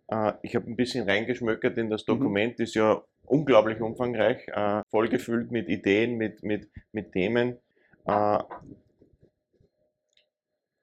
Äh, 0.09 0.33
ich 0.43 0.55
habe 0.55 0.71
ein 0.71 0.76
bisschen 0.76 1.09
reingeschmökert 1.09 1.79
in 1.79 1.91
das 1.91 2.02
mhm. 2.02 2.12
Dokument, 2.12 2.59
mhm. 2.59 2.62
ist 2.64 2.75
ja 2.75 3.02
unglaublich 3.33 3.81
umfangreich, 3.81 4.47
äh, 4.49 4.83
vollgefüllt 4.91 5.51
mit 5.51 5.69
Ideen, 5.69 6.17
mit, 6.19 6.43
mit, 6.43 6.69
mit 6.93 7.12
Themen. 7.12 7.57
Äh, 8.05 8.39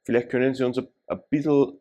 vielleicht 0.03 0.29
können 0.29 0.56
Sie 0.56 0.63
uns 0.63 0.79
ein, 0.79 0.88
bisschen 1.29 1.79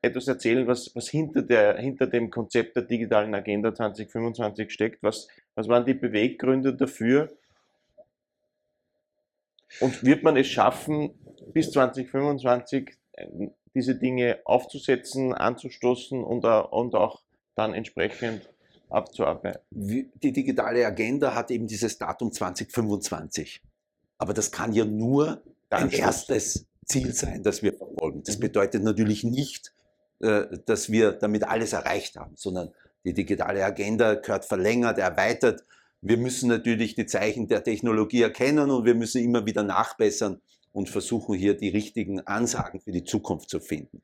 etwas 0.00 0.26
erzählen, 0.26 0.66
was, 0.66 0.90
was 0.94 1.10
hinter, 1.10 1.42
der, 1.42 1.76
hinter 1.76 2.06
dem 2.06 2.30
Konzept 2.30 2.76
der 2.76 2.84
digitalen 2.84 3.34
Agenda 3.34 3.74
2025 3.74 4.70
steckt. 4.72 5.02
Was, 5.02 5.28
was 5.54 5.68
waren 5.68 5.84
die 5.84 5.94
Beweggründe 5.94 6.74
dafür? 6.74 7.30
Und 9.80 10.02
wird 10.02 10.22
man 10.22 10.38
es 10.38 10.46
schaffen, 10.46 11.10
bis 11.52 11.70
2025 11.72 12.90
äh, 13.12 13.48
diese 13.74 13.96
Dinge 13.96 14.38
aufzusetzen, 14.46 15.34
anzustoßen 15.34 16.24
und, 16.24 16.44
und 16.46 16.94
auch 16.94 17.20
dann 17.54 17.74
entsprechend 17.74 18.48
abzuarbeiten. 18.90 19.62
Die 19.70 20.32
digitale 20.32 20.86
Agenda 20.86 21.34
hat 21.34 21.50
eben 21.50 21.66
dieses 21.66 21.98
Datum 21.98 22.32
2025. 22.32 23.62
Aber 24.18 24.32
das 24.32 24.50
kann 24.50 24.72
ja 24.72 24.84
nur 24.84 25.42
ein 25.70 25.90
erstes 25.90 26.66
Ziel 26.84 27.14
sein, 27.14 27.42
das 27.42 27.62
wir 27.62 27.72
verfolgen. 27.72 28.22
Das 28.24 28.36
mhm. 28.36 28.42
bedeutet 28.42 28.82
natürlich 28.82 29.24
nicht, 29.24 29.72
äh, 30.20 30.44
dass 30.66 30.90
wir 30.90 31.12
damit 31.12 31.44
alles 31.44 31.72
erreicht 31.72 32.16
haben, 32.16 32.36
sondern 32.36 32.70
die 33.04 33.14
digitale 33.14 33.64
Agenda 33.64 34.14
gehört 34.14 34.44
verlängert, 34.44 34.98
erweitert. 34.98 35.64
Wir 36.00 36.16
müssen 36.16 36.48
natürlich 36.48 36.94
die 36.94 37.06
Zeichen 37.06 37.48
der 37.48 37.64
Technologie 37.64 38.22
erkennen 38.22 38.70
und 38.70 38.84
wir 38.84 38.94
müssen 38.94 39.22
immer 39.22 39.46
wieder 39.46 39.62
nachbessern, 39.62 40.40
und 40.74 40.88
versuchen 40.90 41.36
hier 41.36 41.56
die 41.56 41.68
richtigen 41.68 42.20
Ansagen 42.26 42.80
für 42.80 42.90
die 42.90 43.04
Zukunft 43.04 43.48
zu 43.48 43.60
finden. 43.60 44.02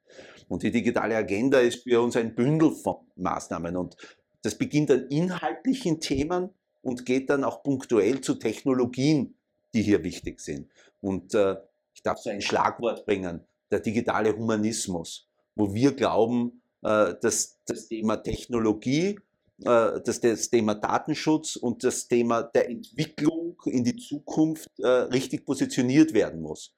Und 0.49 0.63
die 0.63 0.71
digitale 0.71 1.17
Agenda 1.17 1.59
ist 1.59 1.83
für 1.83 2.01
uns 2.01 2.17
ein 2.17 2.35
Bündel 2.37 2.71
von 2.71 2.97
Maßnahmen 3.17 3.77
und 3.77 3.97
das 4.43 4.57
beginnt 4.57 4.91
an 4.91 5.07
inhaltlichen 5.09 6.01
Themen 6.01 6.51
und 6.83 7.05
geht 7.05 7.31
dann 7.31 7.45
auch 7.45 7.63
punktuell 7.63 8.21
zu 8.21 8.35
Technologien, 8.35 9.37
die 9.75 9.83
hier 9.83 10.03
wichtig 10.03 10.41
sind. 10.41 10.71
Und 11.01 11.35
äh, 11.35 11.57
ich 11.95 12.03
darf 12.03 12.19
so 12.19 12.31
ein 12.31 12.41
Schlagwort 12.41 13.05
bringen, 13.05 13.47
der 13.71 13.81
digitale 13.81 14.37
Humanismus, 14.37 15.29
wo 15.55 15.73
wir 15.75 15.93
glauben, 15.95 16.63
äh, 16.83 17.15
dass 17.21 17.59
das 17.67 17.89
Thema 17.89 18.17
Technologie, 18.17 19.19
äh, 19.65 20.01
dass 20.01 20.21
das 20.21 20.49
Thema 20.49 20.75
Datenschutz 20.75 21.57
und 21.57 21.85
das 21.85 22.09
Thema 22.09 22.43
der 22.43 22.71
Entwicklung 22.71 23.61
in 23.67 23.85
die 23.85 23.97
Zukunft 23.97 24.71
äh, 24.79 24.87
richtig 24.87 25.45
positioniert 25.45 26.15
werden 26.15 26.41
muss. 26.41 26.75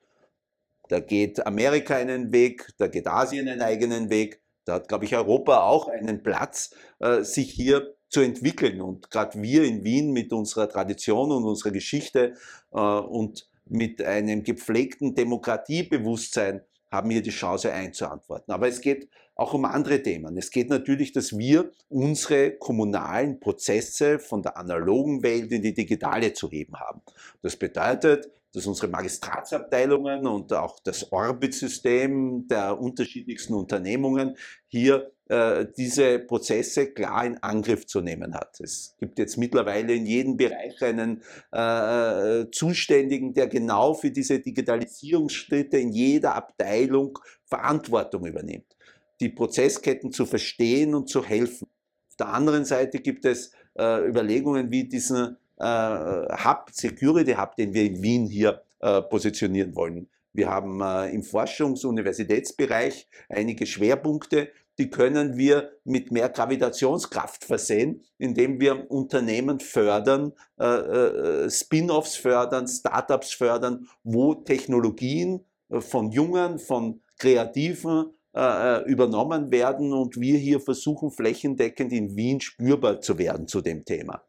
Da 0.88 1.00
geht 1.00 1.46
Amerika 1.46 1.94
einen 1.94 2.32
Weg, 2.32 2.68
da 2.78 2.88
geht 2.88 3.06
Asien 3.06 3.48
einen 3.48 3.62
eigenen 3.62 4.10
Weg, 4.10 4.41
da 4.72 4.76
hat, 4.76 4.88
glaube 4.88 5.04
ich, 5.04 5.14
Europa 5.14 5.64
auch 5.64 5.88
einen 5.88 6.22
Platz, 6.22 6.74
äh, 6.98 7.22
sich 7.22 7.50
hier 7.50 7.94
zu 8.08 8.20
entwickeln. 8.20 8.80
Und 8.80 9.10
gerade 9.10 9.40
wir 9.40 9.64
in 9.64 9.84
Wien 9.84 10.12
mit 10.12 10.32
unserer 10.32 10.68
Tradition 10.68 11.30
und 11.30 11.44
unserer 11.44 11.72
Geschichte 11.72 12.34
äh, 12.72 12.78
und 12.78 13.46
mit 13.66 14.02
einem 14.02 14.42
gepflegten 14.42 15.14
Demokratiebewusstsein 15.14 16.62
haben 16.90 17.10
hier 17.10 17.22
die 17.22 17.30
Chance 17.30 17.72
einzuantworten. 17.72 18.52
Aber 18.52 18.68
es 18.68 18.80
geht 18.80 19.08
auch 19.34 19.54
um 19.54 19.64
andere 19.64 20.02
Themen. 20.02 20.36
Es 20.36 20.50
geht 20.50 20.68
natürlich, 20.68 21.12
dass 21.12 21.36
wir 21.36 21.70
unsere 21.88 22.52
kommunalen 22.52 23.40
Prozesse 23.40 24.18
von 24.18 24.42
der 24.42 24.56
analogen 24.56 25.22
Welt 25.22 25.52
in 25.52 25.62
die 25.62 25.74
digitale 25.74 26.32
zu 26.32 26.50
heben 26.50 26.78
haben. 26.78 27.00
Das 27.42 27.56
bedeutet, 27.56 28.30
dass 28.52 28.66
unsere 28.66 28.88
Magistratsabteilungen 28.88 30.26
und 30.26 30.52
auch 30.52 30.78
das 30.80 31.10
Orbit-System 31.10 32.46
der 32.48 32.78
unterschiedlichsten 32.78 33.54
Unternehmungen 33.54 34.36
hier 34.68 35.12
äh, 35.28 35.66
diese 35.76 36.18
Prozesse 36.18 36.92
klar 36.92 37.24
in 37.24 37.38
Angriff 37.38 37.86
zu 37.86 38.02
nehmen 38.02 38.34
hat. 38.34 38.60
Es 38.60 38.94
gibt 38.98 39.18
jetzt 39.18 39.38
mittlerweile 39.38 39.94
in 39.94 40.04
jedem 40.04 40.36
Bereich 40.36 40.82
einen 40.82 41.22
äh, 41.52 42.50
Zuständigen, 42.50 43.32
der 43.32 43.48
genau 43.48 43.94
für 43.94 44.10
diese 44.10 44.40
Digitalisierungsschritte 44.40 45.78
in 45.78 45.92
jeder 45.92 46.34
Abteilung 46.34 47.18
Verantwortung 47.46 48.26
übernimmt, 48.26 48.76
die 49.20 49.30
Prozessketten 49.30 50.12
zu 50.12 50.26
verstehen 50.26 50.94
und 50.94 51.08
zu 51.08 51.24
helfen. 51.24 51.68
Auf 52.10 52.16
der 52.16 52.28
anderen 52.28 52.66
Seite 52.66 52.98
gibt 52.98 53.24
es 53.24 53.52
äh, 53.78 54.06
Überlegungen 54.06 54.70
wie 54.70 54.84
diesen 54.84 55.16
äh, 55.26 55.41
Hub, 55.62 56.70
Security 56.72 57.32
Hub, 57.34 57.56
den 57.56 57.74
wir 57.74 57.84
in 57.84 58.02
Wien 58.02 58.26
hier 58.26 58.62
äh, 58.80 59.02
positionieren 59.02 59.74
wollen. 59.76 60.08
Wir 60.32 60.48
haben 60.48 60.80
äh, 60.80 61.10
im 61.10 61.22
Forschungs- 61.22 61.84
und 61.84 61.90
Universitätsbereich 61.90 63.06
einige 63.28 63.66
Schwerpunkte, 63.66 64.48
die 64.78 64.88
können 64.88 65.36
wir 65.36 65.72
mit 65.84 66.10
mehr 66.10 66.30
Gravitationskraft 66.30 67.44
versehen, 67.44 68.02
indem 68.18 68.58
wir 68.58 68.90
Unternehmen 68.90 69.60
fördern, 69.60 70.32
äh, 70.58 70.64
äh, 70.64 71.50
Spin-offs 71.50 72.16
fördern, 72.16 72.66
Startups 72.66 73.34
fördern, 73.34 73.86
wo 74.02 74.34
Technologien 74.34 75.44
äh, 75.68 75.80
von 75.80 76.10
Jungen, 76.10 76.58
von 76.58 77.02
Kreativen 77.18 78.14
äh, 78.34 78.82
übernommen 78.90 79.50
werden 79.50 79.92
und 79.92 80.18
wir 80.18 80.38
hier 80.38 80.60
versuchen 80.60 81.10
flächendeckend 81.10 81.92
in 81.92 82.16
Wien 82.16 82.40
spürbar 82.40 83.00
zu 83.02 83.18
werden 83.18 83.46
zu 83.46 83.60
dem 83.60 83.84
Thema. 83.84 84.22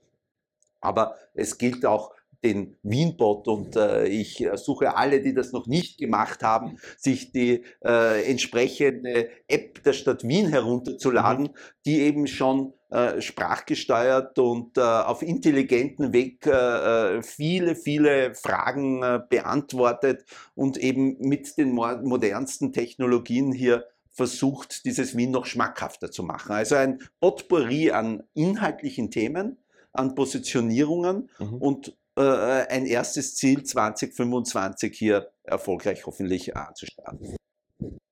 Aber 0.84 1.16
es 1.34 1.58
gilt 1.58 1.86
auch 1.86 2.12
den 2.44 2.76
Wienbot 2.84 3.48
und 3.48 3.76
äh, 3.76 4.06
ich 4.08 4.46
suche 4.56 4.96
alle, 4.96 5.22
die 5.22 5.34
das 5.34 5.54
noch 5.54 5.66
nicht 5.66 5.98
gemacht 5.98 6.44
haben, 6.44 6.78
sich 6.98 7.32
die 7.32 7.64
äh, 7.84 8.30
entsprechende 8.30 9.30
App 9.48 9.82
der 9.84 9.94
Stadt 9.94 10.28
Wien 10.28 10.50
herunterzuladen, 10.50 11.46
mhm. 11.46 11.58
die 11.86 12.02
eben 12.02 12.28
schon 12.28 12.74
äh, 12.90 13.22
sprachgesteuert 13.22 14.38
und 14.40 14.78
äh, 14.78 14.82
auf 14.82 15.22
intelligenten 15.22 16.12
Weg 16.12 16.46
äh, 16.46 17.18
äh, 17.18 17.24
viele, 17.24 17.76
viele 17.76 18.36
Fragen 18.36 19.02
beantwortet 19.30 20.26
und 20.54 20.78
eben 20.78 21.18
mit 21.20 21.58
den 21.58 21.72
modernsten 21.72 22.74
Technologien 22.74 23.52
hier 23.54 23.86
versucht, 24.12 24.86
dieses 24.86 25.18
Wien 25.18 25.32
noch 25.32 25.46
schmackhafter 25.46 26.12
zu 26.12 26.24
machen. 26.24 26.52
Also 26.52 26.76
ein 26.76 27.00
Potpourri 27.20 27.92
an 27.92 28.24
inhaltlichen 28.36 29.10
Themen, 29.10 29.63
an 29.94 30.16
Positionierungen 30.16 31.30
mhm. 31.40 31.54
und 31.56 31.98
äh, 32.18 32.22
ein 32.22 32.86
erstes 32.86 33.36
Ziel 33.36 33.64
2025 33.64 34.98
hier 34.98 35.32
erfolgreich 35.44 36.06
hoffentlich 36.06 36.56
anzustarten. 36.56 37.36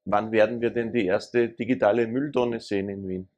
Wann 0.05 0.31
werden 0.31 0.61
wir 0.61 0.71
denn 0.71 0.91
die 0.91 1.05
erste 1.05 1.49
digitale 1.49 2.07
Mülltonne 2.07 2.59
sehen 2.59 2.89
in 2.89 3.07
Wien? 3.07 3.29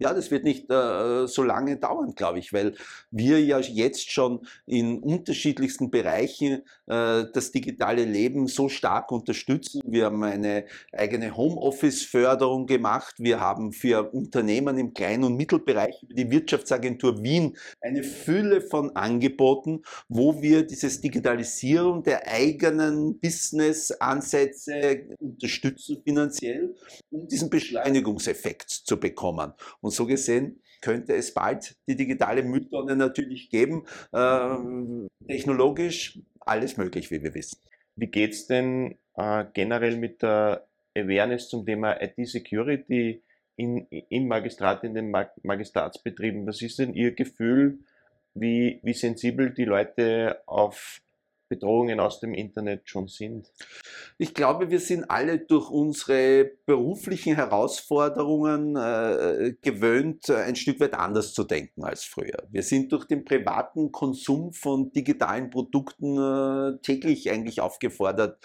Ja, 0.00 0.14
das 0.14 0.30
wird 0.30 0.44
nicht 0.44 0.70
äh, 0.70 1.26
so 1.26 1.42
lange 1.42 1.76
dauern, 1.76 2.14
glaube 2.14 2.38
ich, 2.38 2.52
weil 2.52 2.74
wir 3.10 3.42
ja 3.42 3.58
jetzt 3.58 4.12
schon 4.12 4.46
in 4.64 5.00
unterschiedlichsten 5.00 5.90
Bereichen 5.90 6.62
äh, 6.86 7.24
das 7.32 7.50
digitale 7.50 8.04
Leben 8.04 8.46
so 8.46 8.68
stark 8.68 9.10
unterstützen. 9.10 9.82
Wir 9.84 10.04
haben 10.04 10.22
eine 10.22 10.66
eigene 10.92 11.36
Homeoffice-Förderung 11.36 12.66
gemacht. 12.66 13.16
Wir 13.18 13.40
haben 13.40 13.72
für 13.72 14.12
Unternehmen 14.12 14.78
im 14.78 14.94
Klein- 14.94 15.24
und 15.24 15.36
Mittelbereich 15.36 16.06
die 16.08 16.30
Wirtschaftsagentur 16.30 17.20
Wien 17.24 17.56
eine 17.80 18.04
Fülle 18.04 18.60
von 18.60 18.94
Angeboten, 18.94 19.82
wo 20.08 20.40
wir 20.40 20.64
dieses 20.64 21.00
Digitalisieren 21.00 22.04
der 22.04 22.28
eigenen 22.28 23.18
Business-Ansätze 23.18 25.08
unterstützen 25.18 26.00
finanziell, 26.04 26.76
um 27.10 27.26
diesen 27.26 27.50
Beschleunigungseffekt 27.50 28.70
zu 28.70 29.00
bekommen. 29.00 29.54
Und 29.80 29.87
so 29.90 30.06
gesehen 30.06 30.60
könnte 30.80 31.14
es 31.14 31.34
bald 31.34 31.76
die 31.88 31.96
digitale 31.96 32.42
Mülltonne 32.42 32.96
natürlich 32.96 33.50
geben. 33.50 33.84
Ähm, 34.12 35.08
technologisch 35.26 36.20
alles 36.40 36.76
möglich, 36.76 37.10
wie 37.10 37.22
wir 37.22 37.34
wissen. 37.34 37.58
Wie 37.96 38.06
geht 38.06 38.32
es 38.32 38.46
denn 38.46 38.96
äh, 39.16 39.44
generell 39.52 39.96
mit 39.96 40.22
der 40.22 40.66
Awareness 40.96 41.48
zum 41.48 41.66
Thema 41.66 42.00
IT-Security 42.00 43.22
in, 43.56 43.86
im 43.88 44.28
Magistrat, 44.28 44.84
in 44.84 44.94
den 44.94 45.10
Mag 45.10 45.32
Magistratsbetrieben? 45.42 46.46
Was 46.46 46.62
ist 46.62 46.78
denn 46.78 46.94
Ihr 46.94 47.14
Gefühl, 47.14 47.80
wie, 48.34 48.80
wie 48.82 48.94
sensibel 48.94 49.52
die 49.52 49.64
Leute 49.64 50.40
auf 50.46 51.00
Bedrohungen 51.48 52.00
aus 52.00 52.20
dem 52.20 52.34
Internet 52.34 52.88
schon 52.88 53.08
sind? 53.08 53.52
Ich 54.18 54.34
glaube, 54.34 54.70
wir 54.70 54.80
sind 54.80 55.10
alle 55.10 55.38
durch 55.38 55.70
unsere 55.70 56.50
beruflichen 56.66 57.34
Herausforderungen 57.34 58.76
äh, 58.76 59.54
gewöhnt, 59.62 60.30
ein 60.30 60.56
Stück 60.56 60.80
weit 60.80 60.94
anders 60.94 61.32
zu 61.32 61.44
denken 61.44 61.84
als 61.84 62.04
früher. 62.04 62.46
Wir 62.50 62.62
sind 62.62 62.92
durch 62.92 63.06
den 63.06 63.24
privaten 63.24 63.92
Konsum 63.92 64.52
von 64.52 64.92
digitalen 64.92 65.50
Produkten 65.50 66.18
äh, 66.18 66.78
täglich 66.82 67.30
eigentlich 67.30 67.60
aufgefordert, 67.60 68.38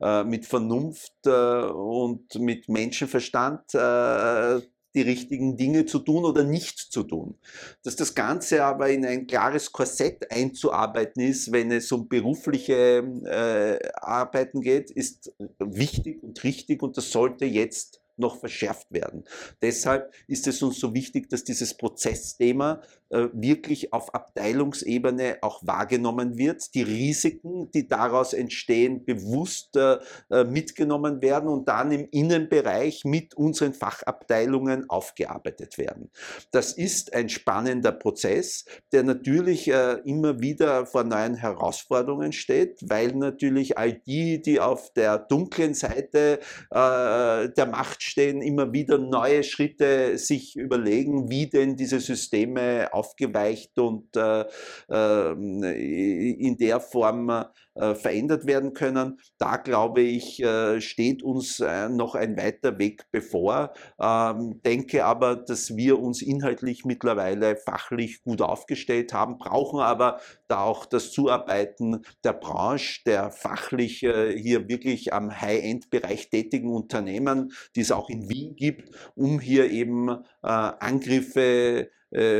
äh, 0.00 0.24
mit 0.24 0.46
Vernunft 0.46 1.14
äh, 1.26 1.30
und 1.30 2.34
mit 2.36 2.68
Menschenverstand 2.68 3.74
äh, 3.74 4.60
die 4.94 5.02
richtigen 5.02 5.56
Dinge 5.56 5.86
zu 5.86 5.98
tun 5.98 6.24
oder 6.24 6.44
nicht 6.44 6.78
zu 6.78 7.02
tun. 7.02 7.38
Dass 7.82 7.96
das 7.96 8.14
Ganze 8.14 8.64
aber 8.64 8.90
in 8.90 9.04
ein 9.04 9.26
klares 9.26 9.72
Korsett 9.72 10.30
einzuarbeiten 10.30 11.22
ist, 11.22 11.52
wenn 11.52 11.70
es 11.70 11.92
um 11.92 12.08
berufliche 12.08 13.02
äh, 13.24 13.78
Arbeiten 13.94 14.60
geht, 14.60 14.90
ist 14.90 15.32
wichtig 15.58 16.22
und 16.22 16.42
richtig 16.42 16.82
und 16.82 16.96
das 16.96 17.10
sollte 17.10 17.44
jetzt 17.44 18.00
noch 18.18 18.38
verschärft 18.38 18.90
werden. 18.92 19.24
Deshalb 19.62 20.12
ist 20.26 20.46
es 20.46 20.62
uns 20.62 20.78
so 20.78 20.94
wichtig, 20.94 21.28
dass 21.30 21.44
dieses 21.44 21.74
Prozessthema 21.74 22.80
äh, 23.10 23.28
wirklich 23.32 23.94
auf 23.94 24.14
Abteilungsebene 24.14 25.38
auch 25.40 25.62
wahrgenommen 25.66 26.36
wird, 26.36 26.74
die 26.74 26.82
Risiken, 26.82 27.70
die 27.70 27.88
daraus 27.88 28.34
entstehen, 28.34 29.06
bewusst 29.06 29.76
äh, 29.76 29.96
äh, 30.30 30.44
mitgenommen 30.44 31.22
werden 31.22 31.48
und 31.48 31.68
dann 31.68 31.90
im 31.90 32.06
Innenbereich 32.10 33.06
mit 33.06 33.34
unseren 33.34 33.72
Fachabteilungen 33.72 34.90
aufgearbeitet 34.90 35.78
werden. 35.78 36.10
Das 36.50 36.74
ist 36.74 37.14
ein 37.14 37.30
spannender 37.30 37.92
Prozess, 37.92 38.66
der 38.92 39.02
natürlich 39.04 39.68
immer 39.68 40.40
wieder 40.40 40.86
vor 40.86 41.04
neuen 41.04 41.34
Herausforderungen 41.34 42.32
steht, 42.32 42.78
weil 42.82 43.12
natürlich 43.12 43.78
all 43.78 43.92
die, 43.92 44.40
die 44.42 44.60
auf 44.60 44.92
der 44.92 45.18
dunklen 45.18 45.74
Seite 45.74 46.40
der 46.72 47.68
Macht 47.70 48.02
stehen, 48.08 48.42
immer 48.42 48.72
wieder 48.72 48.98
neue 48.98 49.42
Schritte 49.42 50.18
sich 50.18 50.56
überlegen, 50.56 51.30
wie 51.30 51.48
denn 51.48 51.76
diese 51.76 52.00
Systeme 52.00 52.88
aufgeweicht 52.92 53.78
und 53.78 54.16
äh, 54.16 54.44
ähm, 54.90 55.62
in 55.62 56.56
der 56.58 56.80
Form 56.80 57.30
äh, 57.30 57.44
verändert 57.78 58.46
werden 58.46 58.72
können. 58.72 59.18
Da 59.38 59.56
glaube 59.56 60.00
ich, 60.00 60.42
äh, 60.42 60.80
steht 60.80 61.22
uns 61.22 61.60
äh, 61.60 61.88
noch 61.88 62.14
ein 62.14 62.36
weiter 62.36 62.78
Weg 62.78 63.04
bevor. 63.10 63.72
Ähm, 64.00 64.60
denke 64.64 65.04
aber, 65.04 65.36
dass 65.36 65.76
wir 65.76 65.98
uns 66.00 66.22
inhaltlich 66.22 66.84
mittlerweile 66.84 67.56
fachlich 67.56 68.22
gut 68.22 68.42
aufgestellt 68.42 69.12
haben, 69.12 69.38
brauchen 69.38 69.80
aber 69.80 70.20
da 70.48 70.62
auch 70.62 70.86
das 70.86 71.12
Zuarbeiten 71.12 72.02
der 72.24 72.32
Branche, 72.32 73.02
der 73.06 73.30
fachlich 73.30 73.98
hier 73.98 74.68
wirklich 74.68 75.12
am 75.12 75.40
High-End-Bereich 75.40 76.30
tätigen 76.30 76.72
Unternehmen, 76.72 77.52
die 77.76 77.80
es 77.80 77.92
auch 77.92 78.08
in 78.08 78.28
Wien 78.28 78.56
gibt, 78.56 78.90
um 79.14 79.40
hier 79.40 79.70
eben 79.70 80.24
Angriffe, 80.42 81.90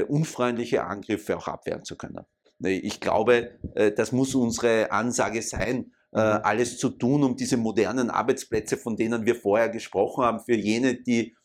unfreundliche 0.09 0.85
Angriffe 0.85 1.37
auch 1.37 1.49
abwehren 1.49 1.85
zu 1.85 1.97
können. 1.97 2.25
Ich 2.61 3.01
glaube, 3.01 3.53
äh, 3.75 3.93
das 3.93 4.13
muss 4.13 4.35
unsere 4.35 4.91
Ansage 4.91 5.43
sein, 5.43 5.93
äh, 6.13 6.19
mhm. 6.19 6.41
alles 6.43 6.79
zu 6.79 6.91
tun, 6.91 7.23
um 7.23 7.37
diese 7.37 7.57
modernen 7.57 8.11
Arbeitsplätze, 8.11 8.77
von 8.77 8.97
denen 8.97 9.27
wir 9.27 9.35
vorher 9.35 9.69
gesprochen 9.69 10.25
haben, 10.25 10.41
für 10.41 10.55
jene, 10.55 10.95
die 10.95 11.37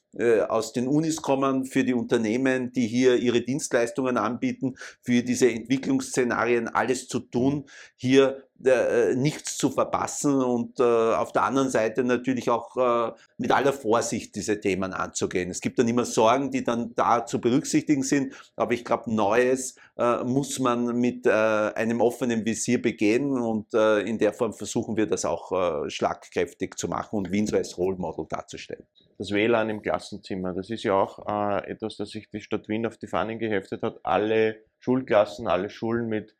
aus 0.47 0.73
den 0.73 0.87
Unis 0.87 1.21
kommen, 1.21 1.65
für 1.65 1.83
die 1.83 1.93
Unternehmen, 1.93 2.71
die 2.71 2.87
hier 2.87 3.15
ihre 3.15 3.41
Dienstleistungen 3.41 4.17
anbieten, 4.17 4.75
für 5.01 5.23
diese 5.23 5.49
Entwicklungsszenarien 5.49 6.67
alles 6.67 7.07
zu 7.07 7.19
tun, 7.19 7.65
hier 7.95 8.43
äh, 8.65 9.15
nichts 9.15 9.57
zu 9.57 9.69
verpassen 9.69 10.41
und 10.41 10.79
äh, 10.79 10.83
auf 10.83 11.33
der 11.33 11.43
anderen 11.43 11.69
Seite 11.69 12.03
natürlich 12.03 12.49
auch 12.49 12.77
äh, 12.77 13.11
mit 13.37 13.51
aller 13.51 13.73
Vorsicht 13.73 14.35
diese 14.35 14.59
Themen 14.61 14.93
anzugehen. 14.93 15.49
Es 15.49 15.59
gibt 15.59 15.79
dann 15.79 15.87
immer 15.87 16.05
Sorgen, 16.05 16.49
die 16.49 16.63
dann 16.63 16.93
da 16.95 17.25
zu 17.25 17.41
berücksichtigen 17.41 18.03
sind, 18.03 18.33
aber 18.55 18.73
ich 18.73 18.85
glaube, 18.85 19.13
Neues 19.13 19.75
äh, 19.97 20.23
muss 20.23 20.59
man 20.59 20.97
mit 20.97 21.25
äh, 21.25 21.31
einem 21.31 21.99
offenen 21.99 22.45
Visier 22.45 22.81
begehen 22.81 23.37
und 23.37 23.73
äh, 23.73 23.99
in 24.01 24.17
der 24.17 24.31
Form 24.31 24.53
versuchen 24.53 24.95
wir 24.95 25.07
das 25.07 25.25
auch 25.25 25.51
schlagkräftig 25.89 26.75
zu 26.75 26.87
machen 26.87 27.17
und 27.17 27.31
Wien 27.31 27.47
so 27.47 27.57
als 27.57 27.77
Role 27.77 27.97
Model 27.97 28.25
darzustellen. 28.29 28.85
Das 29.23 29.31
WLAN 29.31 29.69
im 29.69 29.81
Klassenzimmer, 29.81 30.51
das 30.51 30.69
ist 30.69 30.83
ja 30.83 30.95
auch 30.95 31.17
etwas, 31.63 31.95
das 31.95 32.09
sich 32.09 32.29
die 32.29 32.41
Stadt 32.41 32.67
Wien 32.67 32.85
auf 32.85 32.97
die 32.97 33.07
Fahnen 33.07 33.39
geheftet 33.39 33.81
hat. 33.81 34.01
Alle 34.03 34.57
Schulklassen, 34.79 35.47
alle 35.47 35.69
Schulen 35.69 36.09
mit 36.09 36.35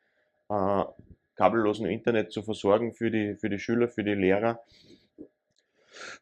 kabellosen 1.34 1.86
Internet 1.86 2.30
zu 2.30 2.42
versorgen 2.42 2.92
für 2.92 3.10
die, 3.10 3.36
für 3.36 3.48
die 3.48 3.58
Schüler, 3.58 3.88
für 3.88 4.04
die 4.04 4.12
Lehrer. 4.12 4.60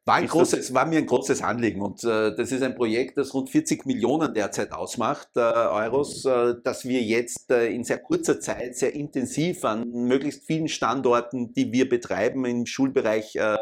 War, 0.04 0.14
ein 0.16 0.28
großes, 0.28 0.72
war 0.72 0.86
mir 0.86 0.98
ein 0.98 1.06
großes 1.06 1.42
Anliegen 1.42 1.80
und 1.80 2.04
äh, 2.04 2.32
das 2.36 2.52
ist 2.52 2.62
ein 2.62 2.76
Projekt, 2.76 3.18
das 3.18 3.34
rund 3.34 3.50
40 3.50 3.86
Millionen 3.86 4.34
derzeit 4.34 4.70
ausmacht, 4.70 5.30
äh, 5.34 5.40
Euros, 5.40 6.24
äh, 6.26 6.54
dass 6.62 6.84
wir 6.84 7.02
jetzt 7.02 7.50
äh, 7.50 7.68
in 7.68 7.82
sehr 7.82 7.98
kurzer 7.98 8.38
Zeit 8.38 8.76
sehr 8.76 8.94
intensiv 8.94 9.64
an 9.64 9.88
möglichst 9.90 10.44
vielen 10.44 10.68
Standorten, 10.68 11.54
die 11.54 11.72
wir 11.72 11.88
betreiben 11.88 12.44
im 12.44 12.66
Schulbereich, 12.66 13.34
äh, 13.34 13.56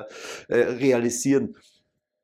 äh, 0.49 0.57
realisieren. 0.57 1.57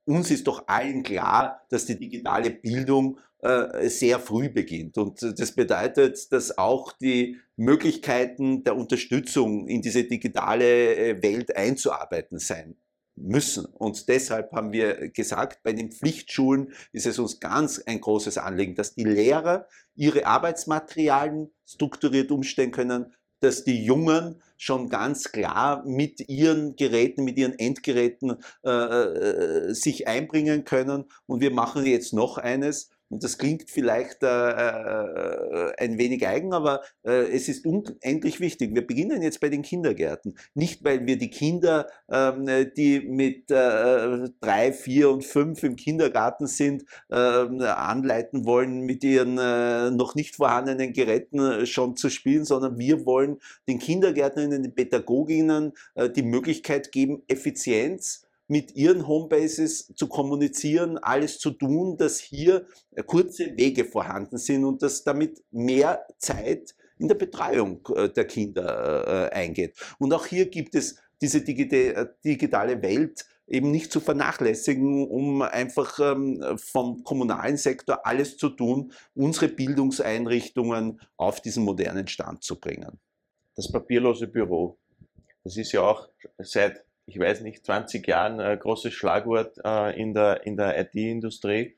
Uns 0.07 0.31
ist 0.31 0.47
doch 0.47 0.69
allen 0.69 1.03
klar, 1.03 1.67
dass 1.69 1.85
die 1.85 1.99
digitale 1.99 2.51
Bildung 2.51 3.19
äh, 3.41 3.89
sehr 3.89 4.19
früh 4.19 4.49
beginnt. 4.49 4.97
Und 4.99 5.21
das 5.21 5.53
bedeutet, 5.53 6.33
dass 6.33 6.57
auch 6.57 6.93
die 6.93 7.39
Möglichkeiten 7.57 8.65
der 8.65 8.77
Unterstützung 8.77 9.69
in 9.69 9.83
diese 9.83 10.05
digitale 10.05 10.97
äh, 10.97 11.23
Welt 11.23 11.57
einzuarbeiten 11.57 12.39
sein 12.39 12.77
müssen. 13.17 13.65
Und 13.67 14.09
deshalb 14.09 14.53
haben 14.53 14.73
wir 14.73 15.11
gesagt, 15.11 15.63
bei 15.63 15.73
den 15.73 15.91
Pflichtschulen 15.91 16.73
ist 16.93 17.07
es 17.07 17.19
uns 17.19 17.41
ganz 17.41 17.79
ein 17.81 18.01
großes 18.01 18.39
Anliegen, 18.39 18.75
dass 18.75 18.95
die 18.95 19.05
Lehrer 19.05 19.67
ihre 19.95 20.27
Arbeitsmaterialien 20.27 21.51
strukturiert 21.67 22.31
umstellen 22.31 22.71
können, 22.71 23.15
dass 23.41 23.65
die 23.65 23.85
Jungen 23.85 24.43
schon 24.57 24.89
ganz 24.89 25.33
klar 25.33 25.85
mit 25.85 26.29
ihren 26.29 26.77
Geräten, 26.77 27.25
mit 27.25 27.37
ihren 27.39 27.59
Endgeräten 27.59 28.37
äh, 28.65 28.71
äh, 28.71 29.75
sich 29.75 30.09
einbringen 30.09 30.65
können. 30.65 31.05
Und 31.27 31.41
wir 31.41 31.51
machen 31.51 31.85
jetzt 31.85 32.13
noch 32.13 32.39
eines, 32.39 32.91
und 33.09 33.23
das 33.23 33.39
klingt 33.39 33.71
vielleicht 33.71 34.23
äh, 34.23 34.51
äh, 34.51 35.73
ein 35.79 35.97
wenig 35.97 36.27
eigen, 36.27 36.53
aber 36.53 36.83
äh, 37.05 37.31
es 37.33 37.49
ist 37.49 37.65
unendlich 37.65 38.41
wichtig. 38.41 38.75
Wir 38.75 38.85
beginnen 38.85 39.23
jetzt 39.23 39.41
bei 39.41 39.49
den 39.49 39.63
Kindergärten. 39.63 40.37
Nicht, 40.55 40.83
weil 40.85 41.07
wir 41.07 41.17
die 41.17 41.31
Kinder, 41.31 41.87
ähm, 42.11 42.47
die 42.77 43.01
mit 43.01 43.51
äh, 43.51 44.29
drei, 44.41 44.73
vier 44.73 45.11
und 45.11 45.25
fünf 45.25 45.63
im 45.63 45.77
Kindergarten 45.77 46.49
sind, 46.49 46.85
ähm, 47.11 47.61
anleiten 47.61 48.45
wollen, 48.45 48.81
mit 48.81 49.05
ihren 49.05 49.39
äh, 49.39 49.91
noch 49.91 50.17
nicht 50.17 50.35
vorhandenen 50.35 50.93
Geräten 50.93 51.39
äh, 51.39 51.67
schon 51.67 51.97
zu 51.97 52.11
spielen, 52.11 52.45
sondern 52.45 52.77
wir 52.79 53.07
wollen 53.07 53.39
den 53.69 53.79
Kindergärtnerinnen, 53.79 54.63
den 54.63 54.75
Pädagoginnen 54.75 55.73
die 56.17 56.23
Möglichkeit 56.23 56.93
geben, 56.93 57.23
Effizienz 57.29 58.26
mit 58.49 58.77
ihren 58.77 59.07
Homebases 59.07 59.93
zu 59.95 60.09
kommunizieren, 60.09 60.99
alles 60.99 61.39
zu 61.39 61.51
tun, 61.51 61.97
dass 61.97 62.21
hier 62.21 62.67
äh, 62.93 63.03
kurze 63.03 63.57
Wege 63.57 63.85
vorhanden 63.85 64.39
sind 64.39 64.65
und 64.65 64.83
dass 64.83 65.05
damit 65.05 65.43
mehr 65.51 66.07
Zeit 66.19 66.75
in 66.99 67.09
der 67.09 67.17
Betreuung 67.17 67.87
äh, 67.95 68.09
der 68.09 68.27
Kinder 68.27 69.31
äh, 69.31 69.35
eingeht. 69.35 69.77
Und 69.99 70.13
auch 70.13 70.27
hier 70.27 70.47
gibt 70.47 70.75
es 70.75 70.97
diese 71.21 71.43
digitale 71.43 72.83
Welt 72.83 73.25
eben 73.47 73.71
nicht 73.71 73.93
zu 73.93 74.01
vernachlässigen, 74.01 75.07
um 75.07 75.43
einfach 75.43 75.99
ähm, 76.01 76.59
vom 76.59 77.05
kommunalen 77.05 77.57
Sektor 77.57 78.05
alles 78.05 78.37
zu 78.37 78.51
tun, 78.51 78.93
unsere 79.15 79.49
Bildungseinrichtungen 79.49 81.01
auf 81.17 81.41
diesen 81.41 81.65
modernen 81.65 82.09
Stand 82.09 82.43
zu 82.43 82.59
bringen. 82.61 82.99
Das 83.55 83.71
papierlose 83.71 84.27
Büro, 84.27 84.77
das 85.45 85.57
ist 85.57 85.73
ja 85.73 85.83
auch 85.83 86.09
seit 86.39 86.85
ich 87.07 87.19
weiß 87.19 87.41
nicht, 87.43 87.65
20 87.65 88.07
Jahren 88.07 88.41
ein 88.41 88.59
großes 88.59 88.93
Schlagwort 88.93 89.59
äh, 89.65 89.99
in 90.01 90.13
der, 90.13 90.45
in 90.45 90.57
der 90.57 90.79
IT-Industrie. 90.81 91.77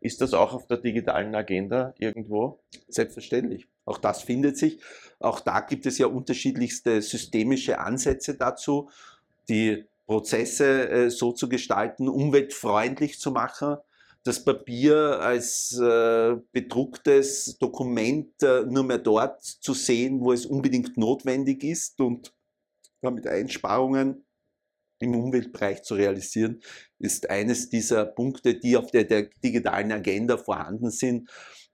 Ist 0.00 0.22
das 0.22 0.32
auch 0.32 0.54
auf 0.54 0.66
der 0.66 0.78
digitalen 0.78 1.34
Agenda 1.34 1.94
irgendwo? 1.98 2.60
Selbstverständlich. 2.88 3.68
Auch 3.84 3.98
das 3.98 4.22
findet 4.22 4.56
sich. 4.56 4.80
Auch 5.18 5.40
da 5.40 5.60
gibt 5.60 5.84
es 5.84 5.98
ja 5.98 6.06
unterschiedlichste 6.06 7.02
systemische 7.02 7.78
Ansätze 7.78 8.34
dazu, 8.34 8.88
die 9.50 9.84
Prozesse 10.06 10.88
äh, 10.88 11.10
so 11.10 11.32
zu 11.32 11.48
gestalten, 11.48 12.08
umweltfreundlich 12.08 13.20
zu 13.20 13.30
machen, 13.30 13.76
das 14.24 14.44
Papier 14.44 15.20
als 15.20 15.78
äh, 15.78 16.36
bedrucktes 16.52 17.58
Dokument 17.58 18.42
äh, 18.42 18.64
nur 18.64 18.84
mehr 18.84 18.98
dort 18.98 19.42
zu 19.42 19.74
sehen, 19.74 20.20
wo 20.20 20.32
es 20.32 20.46
unbedingt 20.46 20.96
notwendig 20.96 21.62
ist 21.62 22.00
und 22.00 22.32
mit 23.08 23.26
Einsparungen 23.26 24.26
im 24.98 25.14
Umweltbereich 25.14 25.82
zu 25.82 25.94
realisieren, 25.94 26.60
ist 26.98 27.30
eines 27.30 27.70
dieser 27.70 28.04
Punkte, 28.04 28.54
die 28.54 28.76
auf 28.76 28.90
der, 28.90 29.04
der, 29.04 29.30
digitalen 29.42 29.90
Agenda 29.92 30.36
vorhanden 30.36 30.90
sind. 30.90 31.30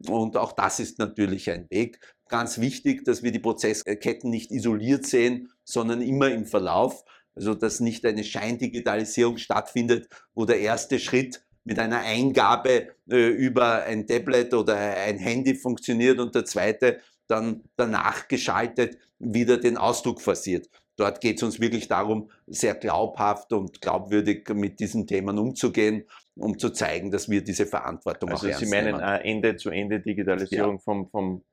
Und 0.06 0.36
auch 0.36 0.52
das 0.52 0.78
ist 0.78 0.98
natürlich 0.98 1.50
ein 1.50 1.66
Weg. 1.70 1.98
Ganz 2.28 2.60
wichtig, 2.60 3.04
dass 3.04 3.22
wir 3.22 3.32
die 3.32 3.40
Prozessketten 3.40 4.30
nicht 4.30 4.52
isoliert 4.52 5.06
sehen, 5.06 5.50
sondern 5.64 6.02
immer 6.02 6.30
im 6.30 6.46
Verlauf. 6.46 7.04
Also 7.34 7.54
dass 7.54 7.80
nicht 7.80 8.06
eine 8.06 8.24
Scheindigitalisierung 8.24 9.36
stattfindet, 9.38 10.08
wo 10.34 10.44
der 10.44 10.60
erste 10.60 10.98
Schritt 10.98 11.44
mit 11.64 11.78
einer 11.78 11.98
Eingabe 11.98 12.94
äh, 13.10 13.26
über 13.26 13.82
ein 13.82 14.06
Tablet 14.06 14.54
oder 14.54 14.76
ein 14.76 15.18
Handy 15.18 15.54
funktioniert 15.56 16.20
und 16.20 16.34
der 16.34 16.44
zweite 16.44 17.00
dann 17.26 17.64
danach 17.76 18.28
geschaltet 18.28 18.98
wieder 19.18 19.58
den 19.58 19.76
Ausdruck 19.76 20.20
forciert. 20.20 20.68
Dort 20.96 21.20
geht 21.20 21.36
es 21.36 21.42
uns 21.42 21.60
wirklich 21.60 21.88
darum, 21.88 22.30
sehr 22.46 22.74
glaubhaft 22.74 23.52
und 23.52 23.80
glaubwürdig 23.80 24.48
mit 24.50 24.80
diesen 24.80 25.06
Themen 25.06 25.38
umzugehen, 25.38 26.04
um 26.36 26.58
zu 26.58 26.70
zeigen, 26.70 27.10
dass 27.10 27.28
wir 27.28 27.44
diese 27.44 27.66
Verantwortung 27.66 28.30
also 28.30 28.46
auch 28.46 28.50
ernst 28.50 28.64
Sie 28.64 28.70
meinen 28.70 28.98
Ende-zu-Ende-Digitalisierung 29.00 30.76
ja. 30.76 30.80
vom, 30.80 31.08
vom 31.08 31.44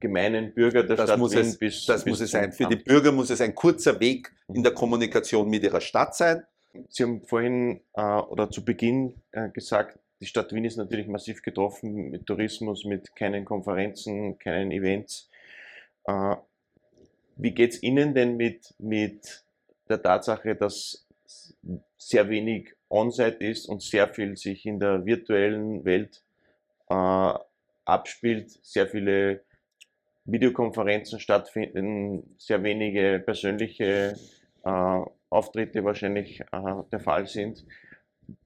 gemeinen 0.00 0.54
Bürger 0.54 0.82
der 0.84 0.96
das 0.96 1.08
Stadt 1.08 1.18
muss 1.18 1.34
es, 1.34 1.58
bis, 1.58 1.86
Das 1.86 2.04
bis 2.04 2.10
muss 2.12 2.20
es 2.20 2.30
sein. 2.30 2.52
Für 2.52 2.66
die 2.66 2.76
Bürger 2.76 3.12
muss 3.12 3.30
es 3.30 3.40
ein 3.40 3.54
kurzer 3.54 3.98
Weg 3.98 4.32
in 4.52 4.62
der 4.62 4.72
Kommunikation 4.72 5.48
mit 5.48 5.62
ihrer 5.62 5.80
Stadt 5.80 6.14
sein. 6.14 6.44
Sie 6.88 7.02
haben 7.02 7.22
vorhin 7.24 7.80
äh, 7.94 8.02
oder 8.02 8.50
zu 8.50 8.64
Beginn 8.64 9.14
äh, 9.32 9.48
gesagt, 9.50 9.98
die 10.20 10.26
Stadt 10.26 10.52
Wien 10.52 10.64
ist 10.64 10.76
natürlich 10.76 11.08
massiv 11.08 11.42
getroffen 11.42 12.10
mit 12.10 12.26
Tourismus, 12.26 12.84
mit 12.84 13.14
keinen 13.16 13.44
Konferenzen, 13.44 14.38
keinen 14.38 14.70
Events. 14.70 15.30
Äh, 16.04 16.36
wie 17.36 17.52
geht 17.52 17.74
es 17.74 17.82
Ihnen 17.82 18.14
denn 18.14 18.36
mit, 18.36 18.74
mit 18.78 19.44
der 19.88 20.02
Tatsache, 20.02 20.56
dass 20.56 21.06
sehr 21.98 22.28
wenig 22.28 22.74
On-Site 22.88 23.44
ist 23.44 23.68
und 23.68 23.82
sehr 23.82 24.08
viel 24.08 24.36
sich 24.36 24.64
in 24.66 24.78
der 24.78 25.04
virtuellen 25.04 25.84
Welt 25.84 26.22
äh, 26.88 27.32
abspielt, 27.84 28.50
sehr 28.62 28.86
viele 28.88 29.42
Videokonferenzen 30.24 31.20
stattfinden, 31.20 32.34
sehr 32.38 32.62
wenige 32.62 33.22
persönliche 33.24 34.16
äh, 34.64 35.00
Auftritte 35.30 35.84
wahrscheinlich 35.84 36.40
äh, 36.40 36.74
der 36.90 37.00
Fall 37.00 37.26
sind. 37.26 37.64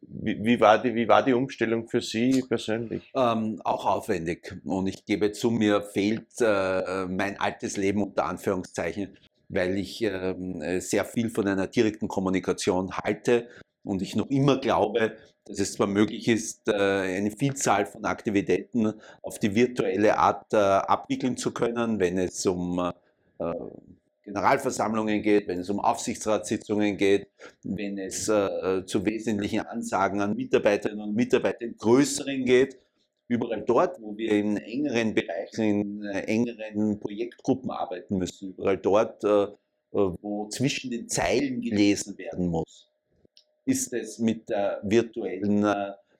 Wie, 0.03 0.61
war 0.61 0.83
die, 0.83 0.95
wie 0.95 1.09
war 1.09 1.25
die 1.25 1.33
Umstellung 1.33 1.89
für 1.89 2.01
Sie 2.01 2.43
persönlich? 2.49 3.11
Ähm, 3.15 3.61
auch 3.65 3.87
aufwendig. 3.87 4.57
Und 4.65 4.87
ich 4.87 5.05
gebe 5.05 5.33
zu, 5.33 5.51
mir 5.51 5.83
fehlt 5.83 6.29
äh, 6.41 7.07
mein 7.07 7.39
altes 7.41 7.77
Leben 7.77 8.03
unter 8.03 8.27
Anführungszeichen, 8.27 9.17
weil 9.49 9.79
ich 9.79 10.03
äh, 10.03 10.81
sehr 10.81 11.05
viel 11.05 11.31
von 11.31 11.47
einer 11.47 11.67
direkten 11.67 12.09
Kommunikation 12.09 12.93
halte 12.93 13.49
und 13.85 14.03
ich 14.03 14.17
noch 14.17 14.29
immer 14.31 14.59
glaube, 14.59 15.17
dass 15.45 15.59
es 15.59 15.73
zwar 15.73 15.87
möglich 15.87 16.29
ist, 16.29 16.69
äh, 16.69 16.73
eine 16.73 17.31
Vielzahl 17.31 17.87
von 17.87 18.05
Aktivitäten 18.05 18.93
auf 19.23 19.39
die 19.39 19.55
virtuelle 19.55 20.19
Art 20.19 20.53
äh, 20.53 20.57
abwickeln 20.57 21.37
zu 21.37 21.53
können, 21.53 21.99
wenn 21.99 22.19
es 22.19 22.45
um 22.47 22.93
äh, 23.39 23.53
Generalversammlungen 24.31 25.23
geht, 25.23 25.49
wenn 25.49 25.59
es 25.59 25.71
um 25.71 25.81
Aufsichtsratssitzungen 25.81 26.97
geht, 26.97 27.29
wenn 27.65 27.99
es 27.99 28.29
äh, 28.29 28.85
zu 28.87 29.05
wesentlichen 29.05 29.61
Ansagen 29.61 30.21
an 30.21 30.37
Mitarbeiterinnen 30.37 31.09
und 31.09 31.17
Mitarbeiter 31.17 31.63
im 31.63 31.77
Größeren 31.77 32.45
geht. 32.45 32.79
Überall 33.27 33.63
dort, 33.63 34.01
wo 34.01 34.17
wir 34.17 34.31
in 34.33 34.57
engeren 34.57 35.15
Bereichen, 35.15 35.65
in 35.65 36.05
äh, 36.05 36.21
engeren 36.23 37.01
Projektgruppen 37.01 37.71
arbeiten 37.71 38.19
müssen, 38.19 38.51
überall 38.51 38.79
dort, 38.79 39.25
äh, 39.25 39.47
wo 39.93 40.49
zwischen 40.49 40.91
den 40.93 41.09
Zeilen 41.09 41.61
gelesen 41.61 42.17
werden 42.17 42.47
muss, 42.47 42.89
ist 43.65 43.93
es 43.93 44.21
mit 44.21 44.49
der 44.49 44.81
virtuellen 44.85 45.65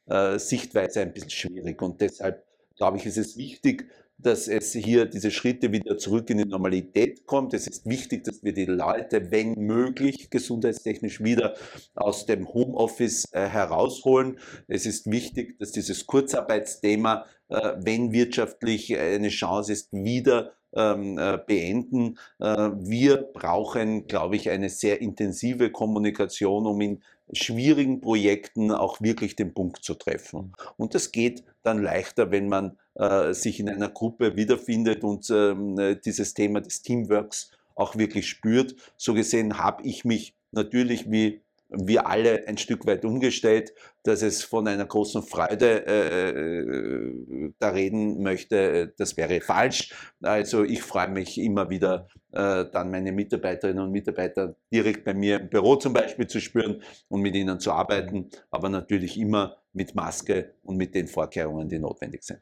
äh, 0.07 0.39
Sichtweise 0.39 1.03
ein 1.03 1.13
bisschen 1.13 1.31
schwierig. 1.31 1.81
Und 1.81 2.01
deshalb 2.01 2.45
glaube 2.77 2.97
ich, 2.97 3.07
ist 3.07 3.19
es 3.19 3.37
wichtig, 3.37 3.89
dass 4.23 4.49
es 4.49 4.73
hier 4.73 5.07
diese 5.07 5.31
Schritte 5.31 5.73
wieder 5.73 5.99
zurück 5.99 6.31
in 6.31 6.39
die 6.39 6.45
Normalität 6.45 7.27
kommt. 7.27 7.55
Es 7.55 7.67
ist 7.67 7.87
wichtig, 7.87 8.25
dass 8.25 8.43
wir 8.43 8.53
die 8.53 8.67
Leute, 8.67 9.31
wenn 9.31 9.55
möglich, 9.55 10.31
gesundheitstechnisch 10.31 11.23
wieder 11.23 11.55
aus 11.95 12.27
dem 12.27 12.49
Homeoffice 12.53 13.27
äh, 13.33 13.47
herausholen. 13.49 14.39
Es 14.69 14.87
ist 14.87 15.11
wichtig, 15.11 15.59
dass 15.59 15.73
dieses 15.73 16.07
Kurzarbeitsthema, 16.07 17.25
äh, 17.49 17.73
wenn 17.79 18.13
wirtschaftlich 18.13 18.97
eine 18.97 19.29
Chance 19.29 19.73
ist, 19.73 19.93
wieder 19.93 20.53
ähm, 20.75 21.19
äh, 21.19 21.39
beenden. 21.47 22.19
Äh, 22.39 22.71
wir 22.77 23.17
brauchen, 23.17 24.07
glaube 24.07 24.37
ich, 24.37 24.51
eine 24.51 24.69
sehr 24.69 25.01
intensive 25.01 25.71
Kommunikation, 25.71 26.67
um 26.67 26.81
in 26.81 27.03
schwierigen 27.33 28.01
Projekten 28.01 28.73
auch 28.73 29.01
wirklich 29.01 29.37
den 29.37 29.55
Punkt 29.55 29.85
zu 29.85 29.95
treffen. 29.95 30.53
Und 30.77 30.95
das 30.95 31.13
geht 31.13 31.45
dann 31.63 31.83
leichter, 31.83 32.31
wenn 32.31 32.49
man 32.49 32.79
äh, 32.95 33.33
sich 33.33 33.61
in 33.61 33.69
einer 33.69 33.89
Gruppe 33.89 34.37
wiederfindet 34.37 35.05
und 35.05 35.29
ähm, 35.31 35.99
dieses 36.05 36.35
Thema 36.35 36.61
des 36.61 36.83
Teamworks 36.83 37.51
auch 37.75 37.97
wirklich 37.97 38.29
spürt. 38.29 38.75
So 38.97 39.15
gesehen 39.15 39.59
habe 39.59 39.83
ich 39.85 40.05
mich 40.05 40.35
natürlich 40.53 41.11
wie 41.11 41.41
wir 41.71 42.07
alle 42.07 42.47
ein 42.49 42.59
Stück 42.59 42.87
weit 42.87 43.05
umgestellt, 43.05 43.73
dass 44.03 44.23
es 44.23 44.43
von 44.43 44.67
einer 44.67 44.87
großen 44.87 45.23
Freude 45.23 45.87
äh, 45.87 46.31
äh, 46.31 47.53
da 47.59 47.71
reden 47.71 48.23
möchte, 48.23 48.93
das 48.97 49.17
wäre 49.17 49.41
falsch. 49.41 49.95
Also 50.23 50.65
ich 50.65 50.83
freue 50.83 51.09
mich 51.09 51.39
immer 51.39 51.71
wieder, 51.71 52.09
äh, 52.33 52.65
dann 52.73 52.91
meine 52.91 53.13
Mitarbeiterinnen 53.13 53.85
und 53.85 53.93
Mitarbeiter 53.93 54.57
direkt 54.73 55.05
bei 55.05 55.15
mir 55.15 55.41
im 55.41 55.49
Büro 55.49 55.77
zum 55.77 55.93
Beispiel 55.93 56.27
zu 56.27 56.41
spüren 56.41 56.83
und 57.09 57.21
mit 57.21 57.35
ihnen 57.35 57.61
zu 57.61 57.73
arbeiten, 57.73 58.31
aber 58.51 58.69
natürlich 58.69 59.19
immer 59.19 59.57
mit 59.73 59.95
Maske 59.95 60.55
und 60.63 60.77
mit 60.77 60.95
den 60.95 61.07
Vorkehrungen, 61.07 61.69
die 61.69 61.79
notwendig 61.79 62.23
sind. 62.25 62.41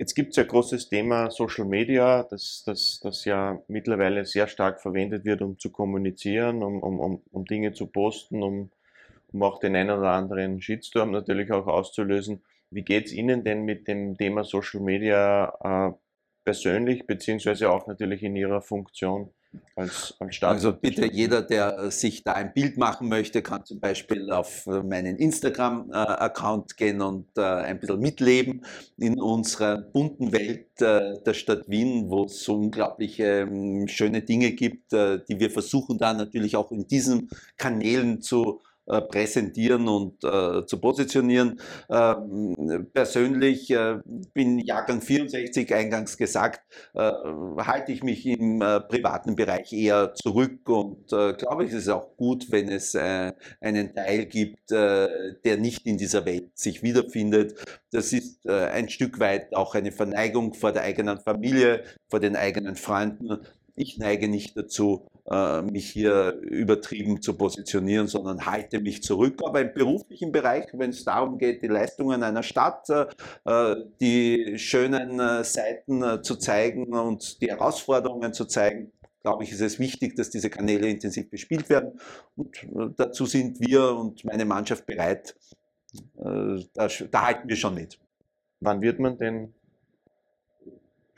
Jetzt 0.00 0.14
gibt 0.14 0.30
es 0.30 0.36
ja 0.36 0.44
großes 0.44 0.88
Thema 0.88 1.30
Social 1.30 1.66
Media, 1.66 2.22
das, 2.22 2.62
das, 2.64 3.00
das 3.02 3.26
ja 3.26 3.62
mittlerweile 3.68 4.24
sehr 4.24 4.48
stark 4.48 4.80
verwendet 4.80 5.26
wird, 5.26 5.42
um 5.42 5.58
zu 5.58 5.70
kommunizieren, 5.70 6.62
um, 6.62 6.82
um, 6.82 6.98
um, 6.98 7.22
um 7.30 7.44
Dinge 7.44 7.74
zu 7.74 7.86
posten, 7.86 8.42
um, 8.42 8.70
um 9.30 9.42
auch 9.42 9.60
den 9.60 9.76
einen 9.76 9.90
oder 9.90 10.12
anderen 10.12 10.62
Shitstorm 10.62 11.10
natürlich 11.10 11.52
auch 11.52 11.66
auszulösen. 11.66 12.42
Wie 12.70 12.80
geht 12.80 13.08
es 13.08 13.12
Ihnen 13.12 13.44
denn 13.44 13.66
mit 13.66 13.88
dem 13.88 14.16
Thema 14.16 14.42
Social 14.42 14.80
Media 14.80 15.52
äh, 15.62 15.92
persönlich, 16.46 17.06
beziehungsweise 17.06 17.70
auch 17.70 17.86
natürlich 17.86 18.22
in 18.22 18.36
Ihrer 18.36 18.62
Funktion? 18.62 19.28
Als, 19.76 20.14
als 20.18 20.36
Staat. 20.36 20.52
Also 20.52 20.72
bitte 20.72 21.06
jeder, 21.06 21.42
der 21.42 21.90
sich 21.90 22.22
da 22.22 22.32
ein 22.32 22.52
Bild 22.52 22.76
machen 22.76 23.08
möchte, 23.08 23.42
kann 23.42 23.64
zum 23.64 23.80
Beispiel 23.80 24.30
auf 24.30 24.66
meinen 24.66 25.16
Instagram-Account 25.16 26.76
gehen 26.76 27.00
und 27.00 27.26
äh, 27.36 27.42
ein 27.42 27.80
bisschen 27.80 28.00
mitleben 28.00 28.64
in 28.98 29.20
unserer 29.20 29.78
bunten 29.78 30.32
Welt 30.32 30.80
äh, 30.80 31.20
der 31.24 31.34
Stadt 31.34 31.68
Wien, 31.68 32.10
wo 32.10 32.24
es 32.24 32.42
so 32.44 32.54
unglaubliche 32.54 33.40
ähm, 33.40 33.88
schöne 33.88 34.22
Dinge 34.22 34.52
gibt, 34.52 34.92
äh, 34.92 35.20
die 35.28 35.40
wir 35.40 35.50
versuchen 35.50 35.98
da 35.98 36.12
natürlich 36.12 36.56
auch 36.56 36.70
in 36.70 36.86
diesen 36.86 37.30
Kanälen 37.56 38.20
zu 38.20 38.60
äh, 38.90 39.02
präsentieren 39.02 39.86
und 39.86 40.24
äh, 40.24 40.66
zu 40.66 40.80
positionieren. 40.80 41.60
Ähm, 41.88 42.88
persönlich 42.92 43.70
äh, 43.70 43.98
bin 44.34 44.58
Jahrgang 44.58 45.00
64 45.00 45.72
eingangs 45.72 46.16
gesagt, 46.16 46.60
äh, 46.94 47.12
halte 47.58 47.92
ich 47.92 48.02
mich 48.02 48.26
im 48.26 48.58
privaten 48.58 49.36
Bereich 49.36 49.72
eher 49.72 50.14
zurück 50.14 50.68
und 50.68 51.08
glaube 51.08 51.64
ich, 51.64 51.70
es 51.70 51.82
ist 51.82 51.88
auch 51.88 52.16
gut, 52.16 52.50
wenn 52.50 52.68
es 52.68 52.96
einen 52.96 53.94
Teil 53.94 54.26
gibt, 54.26 54.70
der 54.70 55.56
nicht 55.58 55.86
in 55.86 55.96
dieser 55.96 56.24
Welt 56.24 56.50
sich 56.58 56.82
wiederfindet. 56.82 57.54
Das 57.90 58.12
ist 58.12 58.46
ein 58.48 58.88
Stück 58.88 59.20
weit 59.20 59.54
auch 59.54 59.74
eine 59.74 59.92
Verneigung 59.92 60.54
vor 60.54 60.72
der 60.72 60.82
eigenen 60.82 61.18
Familie, 61.18 61.84
vor 62.08 62.20
den 62.20 62.36
eigenen 62.36 62.76
Freunden. 62.76 63.38
Ich 63.76 63.98
neige 63.98 64.28
nicht 64.28 64.56
dazu, 64.56 65.06
äh, 65.30 65.62
mich 65.62 65.90
hier 65.90 66.32
übertrieben 66.40 67.22
zu 67.22 67.34
positionieren, 67.34 68.08
sondern 68.08 68.46
halte 68.46 68.80
mich 68.80 69.02
zurück. 69.02 69.40
Aber 69.44 69.60
im 69.60 69.72
beruflichen 69.72 70.32
Bereich, 70.32 70.66
wenn 70.72 70.90
es 70.90 71.04
darum 71.04 71.38
geht, 71.38 71.62
die 71.62 71.68
Leistungen 71.68 72.24
einer 72.24 72.42
Stadt, 72.42 72.88
äh, 73.44 73.76
die 74.00 74.58
schönen 74.58 75.20
äh, 75.20 75.44
Seiten 75.44 76.24
zu 76.24 76.34
zeigen 76.34 76.92
und 76.92 77.40
die 77.40 77.48
Herausforderungen 77.48 78.32
zu 78.32 78.44
zeigen, 78.46 78.90
glaube 79.22 79.44
ich, 79.44 79.52
ist 79.52 79.60
es 79.60 79.78
wichtig, 79.78 80.16
dass 80.16 80.30
diese 80.30 80.50
Kanäle 80.50 80.88
intensiv 80.88 81.30
bespielt 81.30 81.68
werden. 81.68 82.00
Und 82.34 82.98
dazu 82.98 83.26
sind 83.26 83.60
wir 83.60 83.92
und 83.94 84.24
meine 84.24 84.44
Mannschaft 84.44 84.86
bereit. 84.86 85.36
Da, 86.14 86.88
da 87.10 87.26
halten 87.26 87.48
wir 87.48 87.56
schon 87.56 87.74
mit. 87.74 87.98
Wann 88.60 88.80
wird 88.80 88.98
man 88.98 89.18
denn 89.18 89.52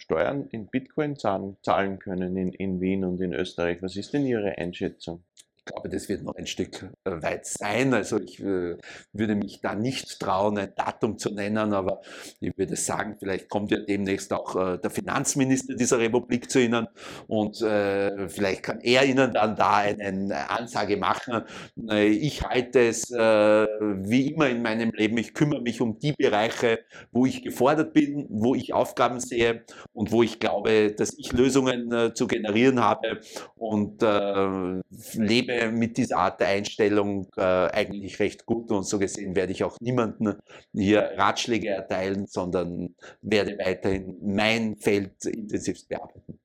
Steuern 0.02 0.48
in 0.48 0.66
Bitcoin 0.66 1.16
zahlen, 1.16 1.56
zahlen 1.62 2.00
können 2.00 2.36
in, 2.36 2.52
in 2.52 2.80
Wien 2.80 3.04
und 3.04 3.20
in 3.20 3.32
Österreich. 3.32 3.80
Was 3.82 3.94
ist 3.94 4.12
denn 4.12 4.26
Ihre 4.26 4.58
Einschätzung? 4.58 5.22
Ich 5.64 5.72
glaube, 5.72 5.88
das 5.90 6.08
wird 6.08 6.24
noch 6.24 6.34
ein 6.34 6.48
Stück 6.48 6.90
äh, 7.04 7.22
weit 7.22 7.46
sein. 7.46 7.94
Also 7.94 8.18
ich 8.18 8.40
äh, 8.40 8.76
würde 9.12 9.36
mich 9.36 9.60
da 9.60 9.76
nicht 9.76 10.18
trauen, 10.18 10.58
ein 10.58 10.72
Datum 10.74 11.18
zu 11.18 11.32
nennen, 11.32 11.72
aber 11.72 12.00
ich 12.40 12.58
würde 12.58 12.74
sagen, 12.74 13.14
vielleicht 13.16 13.48
kommt 13.48 13.70
ja 13.70 13.78
demnächst 13.78 14.32
auch 14.32 14.56
äh, 14.56 14.78
der 14.78 14.90
Finanzminister 14.90 15.76
dieser 15.76 16.00
Republik 16.00 16.50
zu 16.50 16.60
Ihnen 16.60 16.88
und 17.28 17.58
vielleicht 17.58 18.62
kann 18.62 18.80
er 18.80 19.04
Ihnen 19.04 19.32
dann 19.32 19.54
da 19.56 19.76
eine 19.76 20.50
Ansage 20.50 20.96
machen. 20.96 21.42
Ich 21.76 22.42
halte 22.42 22.80
es 22.80 23.10
wie 23.10 24.32
immer 24.32 24.48
in 24.48 24.62
meinem 24.62 24.90
Leben, 24.90 25.16
ich 25.18 25.34
kümmere 25.34 25.60
mich 25.60 25.80
um 25.80 25.98
die 25.98 26.12
Bereiche, 26.12 26.80
wo 27.12 27.26
ich 27.26 27.42
gefordert 27.42 27.92
bin, 27.92 28.26
wo 28.30 28.54
ich 28.54 28.72
Aufgaben 28.72 29.20
sehe 29.20 29.64
und 29.92 30.10
wo 30.10 30.22
ich 30.22 30.40
glaube, 30.40 30.92
dass 30.92 31.16
ich 31.16 31.32
Lösungen 31.32 32.14
zu 32.14 32.26
generieren 32.26 32.80
habe 32.80 33.20
und 33.56 34.02
lebe 34.02 35.51
lebe 35.52 35.72
mit 35.72 35.96
dieser 35.96 36.18
Art 36.18 36.40
der 36.40 36.48
Einstellung 36.48 37.28
äh, 37.36 37.42
eigentlich 37.42 38.18
recht 38.18 38.46
gut 38.46 38.70
und 38.70 38.84
so 38.84 38.98
gesehen 38.98 39.36
werde 39.36 39.52
ich 39.52 39.64
auch 39.64 39.76
niemanden 39.80 40.38
hier 40.72 41.12
Ratschläge 41.16 41.68
erteilen, 41.68 42.26
sondern 42.26 42.94
werde 43.20 43.58
weiterhin 43.58 44.18
mein 44.22 44.76
Feld 44.76 45.24
intensivst 45.24 45.88
bearbeiten. 45.88 46.38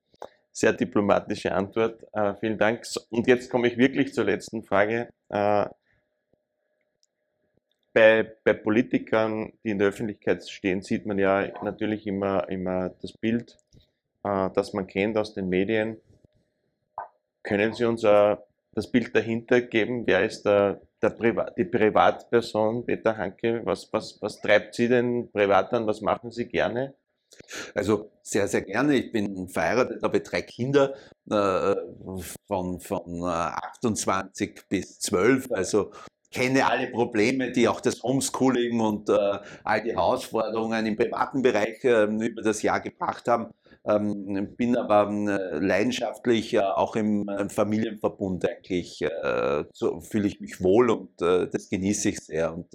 Sehr 0.51 0.73
diplomatische 0.73 1.51
Antwort. 1.51 2.03
Äh, 2.13 2.33
vielen 2.39 2.57
Dank. 2.57 2.83
Und 3.09 3.27
jetzt 3.27 3.49
komme 3.49 3.67
ich 3.67 3.77
wirklich 3.77 4.13
zur 4.13 4.25
letzten 4.25 4.63
Frage. 4.63 5.09
Äh, 5.29 5.67
bei, 7.93 8.31
bei, 8.43 8.53
Politikern, 8.53 9.53
die 9.63 9.71
in 9.71 9.79
der 9.79 9.89
Öffentlichkeit 9.89 10.47
stehen, 10.47 10.81
sieht 10.81 11.05
man 11.05 11.17
ja 11.17 11.47
natürlich 11.63 12.05
immer, 12.05 12.47
immer 12.49 12.89
das 13.01 13.13
Bild, 13.13 13.57
äh, 14.23 14.49
das 14.53 14.73
man 14.73 14.87
kennt 14.87 15.17
aus 15.17 15.33
den 15.33 15.49
Medien. 15.49 15.97
Können 17.43 17.73
Sie 17.73 17.85
uns 17.85 18.03
äh, 18.03 18.35
das 18.77 18.91
Bild 18.91 19.15
dahinter 19.15 19.59
geben? 19.61 20.03
Wer 20.05 20.23
ist 20.23 20.43
der, 20.43 20.81
der 21.01 21.09
Privat, 21.09 21.57
die 21.57 21.65
Privatperson 21.65 22.85
Peter 22.85 23.17
Hanke? 23.17 23.61
Was, 23.65 23.91
was, 23.91 24.21
was 24.21 24.39
treibt 24.39 24.75
Sie 24.75 24.87
denn 24.87 25.31
privat 25.31 25.73
an? 25.73 25.87
Was 25.87 26.01
machen 26.01 26.29
Sie 26.29 26.47
gerne? 26.47 26.93
Also 27.73 28.11
sehr, 28.21 28.47
sehr 28.47 28.61
gerne. 28.61 28.95
Ich 28.95 29.11
bin 29.11 29.49
verheiratet, 29.49 30.03
habe 30.03 30.21
drei 30.21 30.43
Kinder 30.43 30.93
äh, 31.29 31.75
von, 32.47 32.79
von 32.79 33.23
28 33.23 34.49
äh, 34.49 34.61
bis 34.69 34.99
12. 34.99 35.51
Also 35.51 35.91
kenne 36.31 36.67
alle 36.67 36.87
Probleme, 36.91 37.51
die 37.51 37.67
auch 37.67 37.81
das 37.81 38.03
Homeschooling 38.03 38.79
und 38.79 39.09
äh, 39.09 39.39
all 39.63 39.81
die 39.81 39.93
Herausforderungen 39.93 40.85
im 40.85 40.95
privaten 40.95 41.41
Bereich 41.41 41.83
äh, 41.83 42.03
über 42.03 42.43
das 42.43 42.61
Jahr 42.61 42.79
gebracht 42.79 43.27
haben. 43.27 43.53
Ähm, 43.87 44.55
bin 44.55 44.75
aber 44.75 45.09
äh, 45.09 45.59
leidenschaftlich 45.59 46.53
äh, 46.53 46.59
auch 46.59 46.95
im 46.95 47.27
äh, 47.29 47.49
Familienverbund 47.49 48.47
eigentlich, 48.47 49.01
äh, 49.01 49.63
so 49.73 50.01
fühle 50.01 50.27
ich 50.27 50.41
mich 50.41 50.61
wohl 50.61 50.89
und 50.89 51.21
äh, 51.21 51.47
das 51.47 51.69
genieße 51.69 52.09
ich 52.09 52.19
sehr. 52.19 52.53
Und 52.53 52.67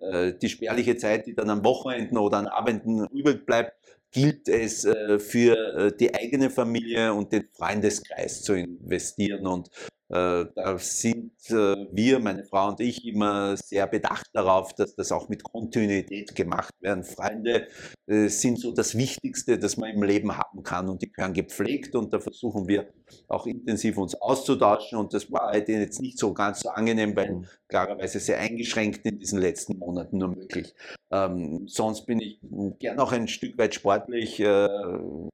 äh, 0.00 0.34
die 0.40 0.48
spärliche 0.48 0.96
Zeit, 0.96 1.26
die 1.26 1.34
dann 1.34 1.50
am 1.50 1.64
Wochenenden 1.64 2.18
oder 2.18 2.38
an 2.38 2.46
Abenden 2.46 3.06
übrig 3.08 3.46
bleibt, 3.46 3.74
gilt 4.12 4.48
es 4.48 4.86
für 5.18 5.90
die 5.98 6.14
eigene 6.14 6.50
Familie 6.50 7.12
und 7.14 7.32
den 7.32 7.48
Freundeskreis 7.52 8.42
zu 8.42 8.54
investieren. 8.54 9.46
Und 9.46 9.70
äh, 10.12 10.44
da 10.54 10.76
sind 10.76 11.32
äh, 11.48 11.86
wir, 11.90 12.18
meine 12.18 12.44
Frau 12.44 12.68
und 12.68 12.80
ich, 12.80 13.06
immer 13.06 13.56
sehr 13.56 13.86
bedacht 13.86 14.26
darauf, 14.34 14.74
dass 14.74 14.94
das 14.94 15.10
auch 15.10 15.30
mit 15.30 15.42
Kontinuität 15.42 16.34
gemacht 16.34 16.74
werden. 16.80 17.02
Freunde 17.02 17.66
äh, 18.06 18.28
sind 18.28 18.58
so 18.58 18.72
das 18.72 18.94
Wichtigste, 18.94 19.58
das 19.58 19.78
man 19.78 19.88
im 19.88 20.02
Leben 20.02 20.36
haben 20.36 20.62
kann 20.62 20.90
und 20.90 21.00
die 21.00 21.10
gehören 21.10 21.32
gepflegt 21.32 21.94
und 21.94 22.12
da 22.12 22.20
versuchen 22.20 22.68
wir 22.68 22.92
auch 23.28 23.46
intensiv 23.46 23.96
uns 23.96 24.14
auszutauschen 24.14 24.98
und 24.98 25.14
das 25.14 25.32
war 25.32 25.48
halt 25.48 25.70
jetzt 25.70 26.02
nicht 26.02 26.18
so 26.18 26.34
ganz 26.34 26.60
so 26.60 26.68
angenehm, 26.68 27.16
weil 27.16 27.32
mhm. 27.32 27.46
klarerweise 27.68 28.20
sehr 28.20 28.38
eingeschränkt 28.38 29.06
in 29.06 29.18
diesen 29.18 29.40
letzten 29.40 29.78
Monaten 29.78 30.18
nur 30.18 30.28
möglich. 30.28 30.74
Ähm, 31.12 31.68
sonst 31.68 32.06
bin 32.06 32.20
ich 32.20 32.38
gern 32.78 32.98
auch 32.98 33.12
ein 33.12 33.28
Stück 33.28 33.58
weit 33.58 33.74
sportlich, 33.74 34.40
äh, 34.40 34.68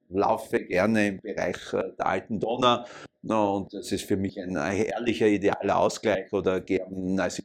laufe 0.09 0.65
gerne 0.65 1.09
im 1.09 1.21
Bereich 1.21 1.73
äh, 1.73 1.93
der 1.97 2.07
alten 2.07 2.41
Donau 2.41 2.85
und 3.23 3.75
das 3.75 3.93
ist 3.93 4.05
für 4.05 4.17
mich 4.17 4.41
ein 4.41 4.57
herrlicher, 4.57 5.27
idealer 5.27 5.79
Ausgleich 5.79 6.33
oder 6.33 6.61
gerne, 6.61 7.23
also 7.23 7.43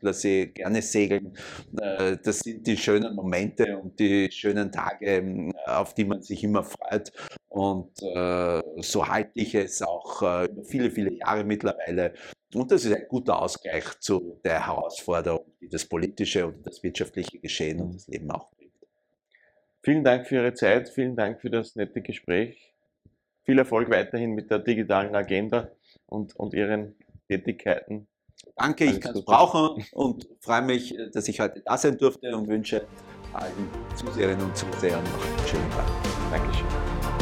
gerne 0.54 0.82
segeln. 0.82 1.36
Äh, 1.80 2.18
das 2.24 2.40
sind 2.40 2.66
die 2.68 2.78
schönen 2.78 3.16
Momente 3.16 3.78
und 3.78 4.00
die 4.00 4.32
schönen 4.32 4.72
Tage, 4.72 5.52
auf 5.66 5.94
die 5.94 6.06
man 6.06 6.22
sich 6.22 6.44
immer 6.44 6.64
freut. 6.64 7.12
Und 7.50 8.02
äh, 8.02 8.62
so 8.82 9.08
halte 9.08 9.32
ich 9.36 9.56
es 9.56 9.82
auch 9.82 10.22
äh, 10.22 10.46
über 10.46 10.64
viele, 10.64 10.92
viele 10.92 11.14
Jahre 11.14 11.44
mittlerweile. 11.44 12.14
Und 12.56 12.72
das 12.72 12.86
ist 12.86 12.94
ein 12.94 13.06
guter 13.08 13.42
Ausgleich 13.42 14.00
zu 14.00 14.40
der 14.44 14.66
Herausforderung, 14.66 15.46
die 15.60 15.70
das 15.70 15.86
politische 15.86 16.48
und 16.48 16.66
das 16.66 16.82
wirtschaftliche 16.84 17.40
Geschehen 17.40 17.82
und 17.82 17.96
das 17.96 18.08
Leben 18.08 18.30
auch 18.32 18.52
bringt. 18.52 18.74
Vielen 19.82 20.04
Dank 20.04 20.28
für 20.28 20.36
Ihre 20.36 20.54
Zeit, 20.54 20.90
vielen 20.90 21.16
Dank 21.16 21.42
für 21.42 21.50
das 21.50 21.76
nette 21.76 22.02
Gespräch 22.02 22.74
viel 23.44 23.60
Erfolg 23.60 23.90
weiterhin 23.90 24.32
mit 24.32 24.50
der 24.50 24.60
digitalen 24.60 25.16
Agenda 25.16 25.70
und, 26.08 26.36
und 26.36 26.54
Ihren 26.54 26.96
Tätigkeiten. 27.28 28.08
Danke, 28.56 28.86
ich 28.86 29.00
kann 29.00 29.16
es 29.16 29.24
brauchen 29.24 29.86
und 29.94 30.28
freue 30.40 30.64
mich, 30.64 30.96
dass 31.14 31.28
ich 31.28 31.40
heute 31.40 31.62
da 31.62 31.78
sein 31.78 31.98
durfte 31.98 32.36
und 32.36 32.48
wünsche 32.48 32.86
allen 33.34 33.70
Zuseherinnen 33.96 34.46
und 34.46 34.56
Zusehern 34.56 35.04
noch 35.04 35.26
einen 35.26 35.48
schönen 35.48 35.70
Tag. 35.72 35.88
Dankeschön. 36.32 37.13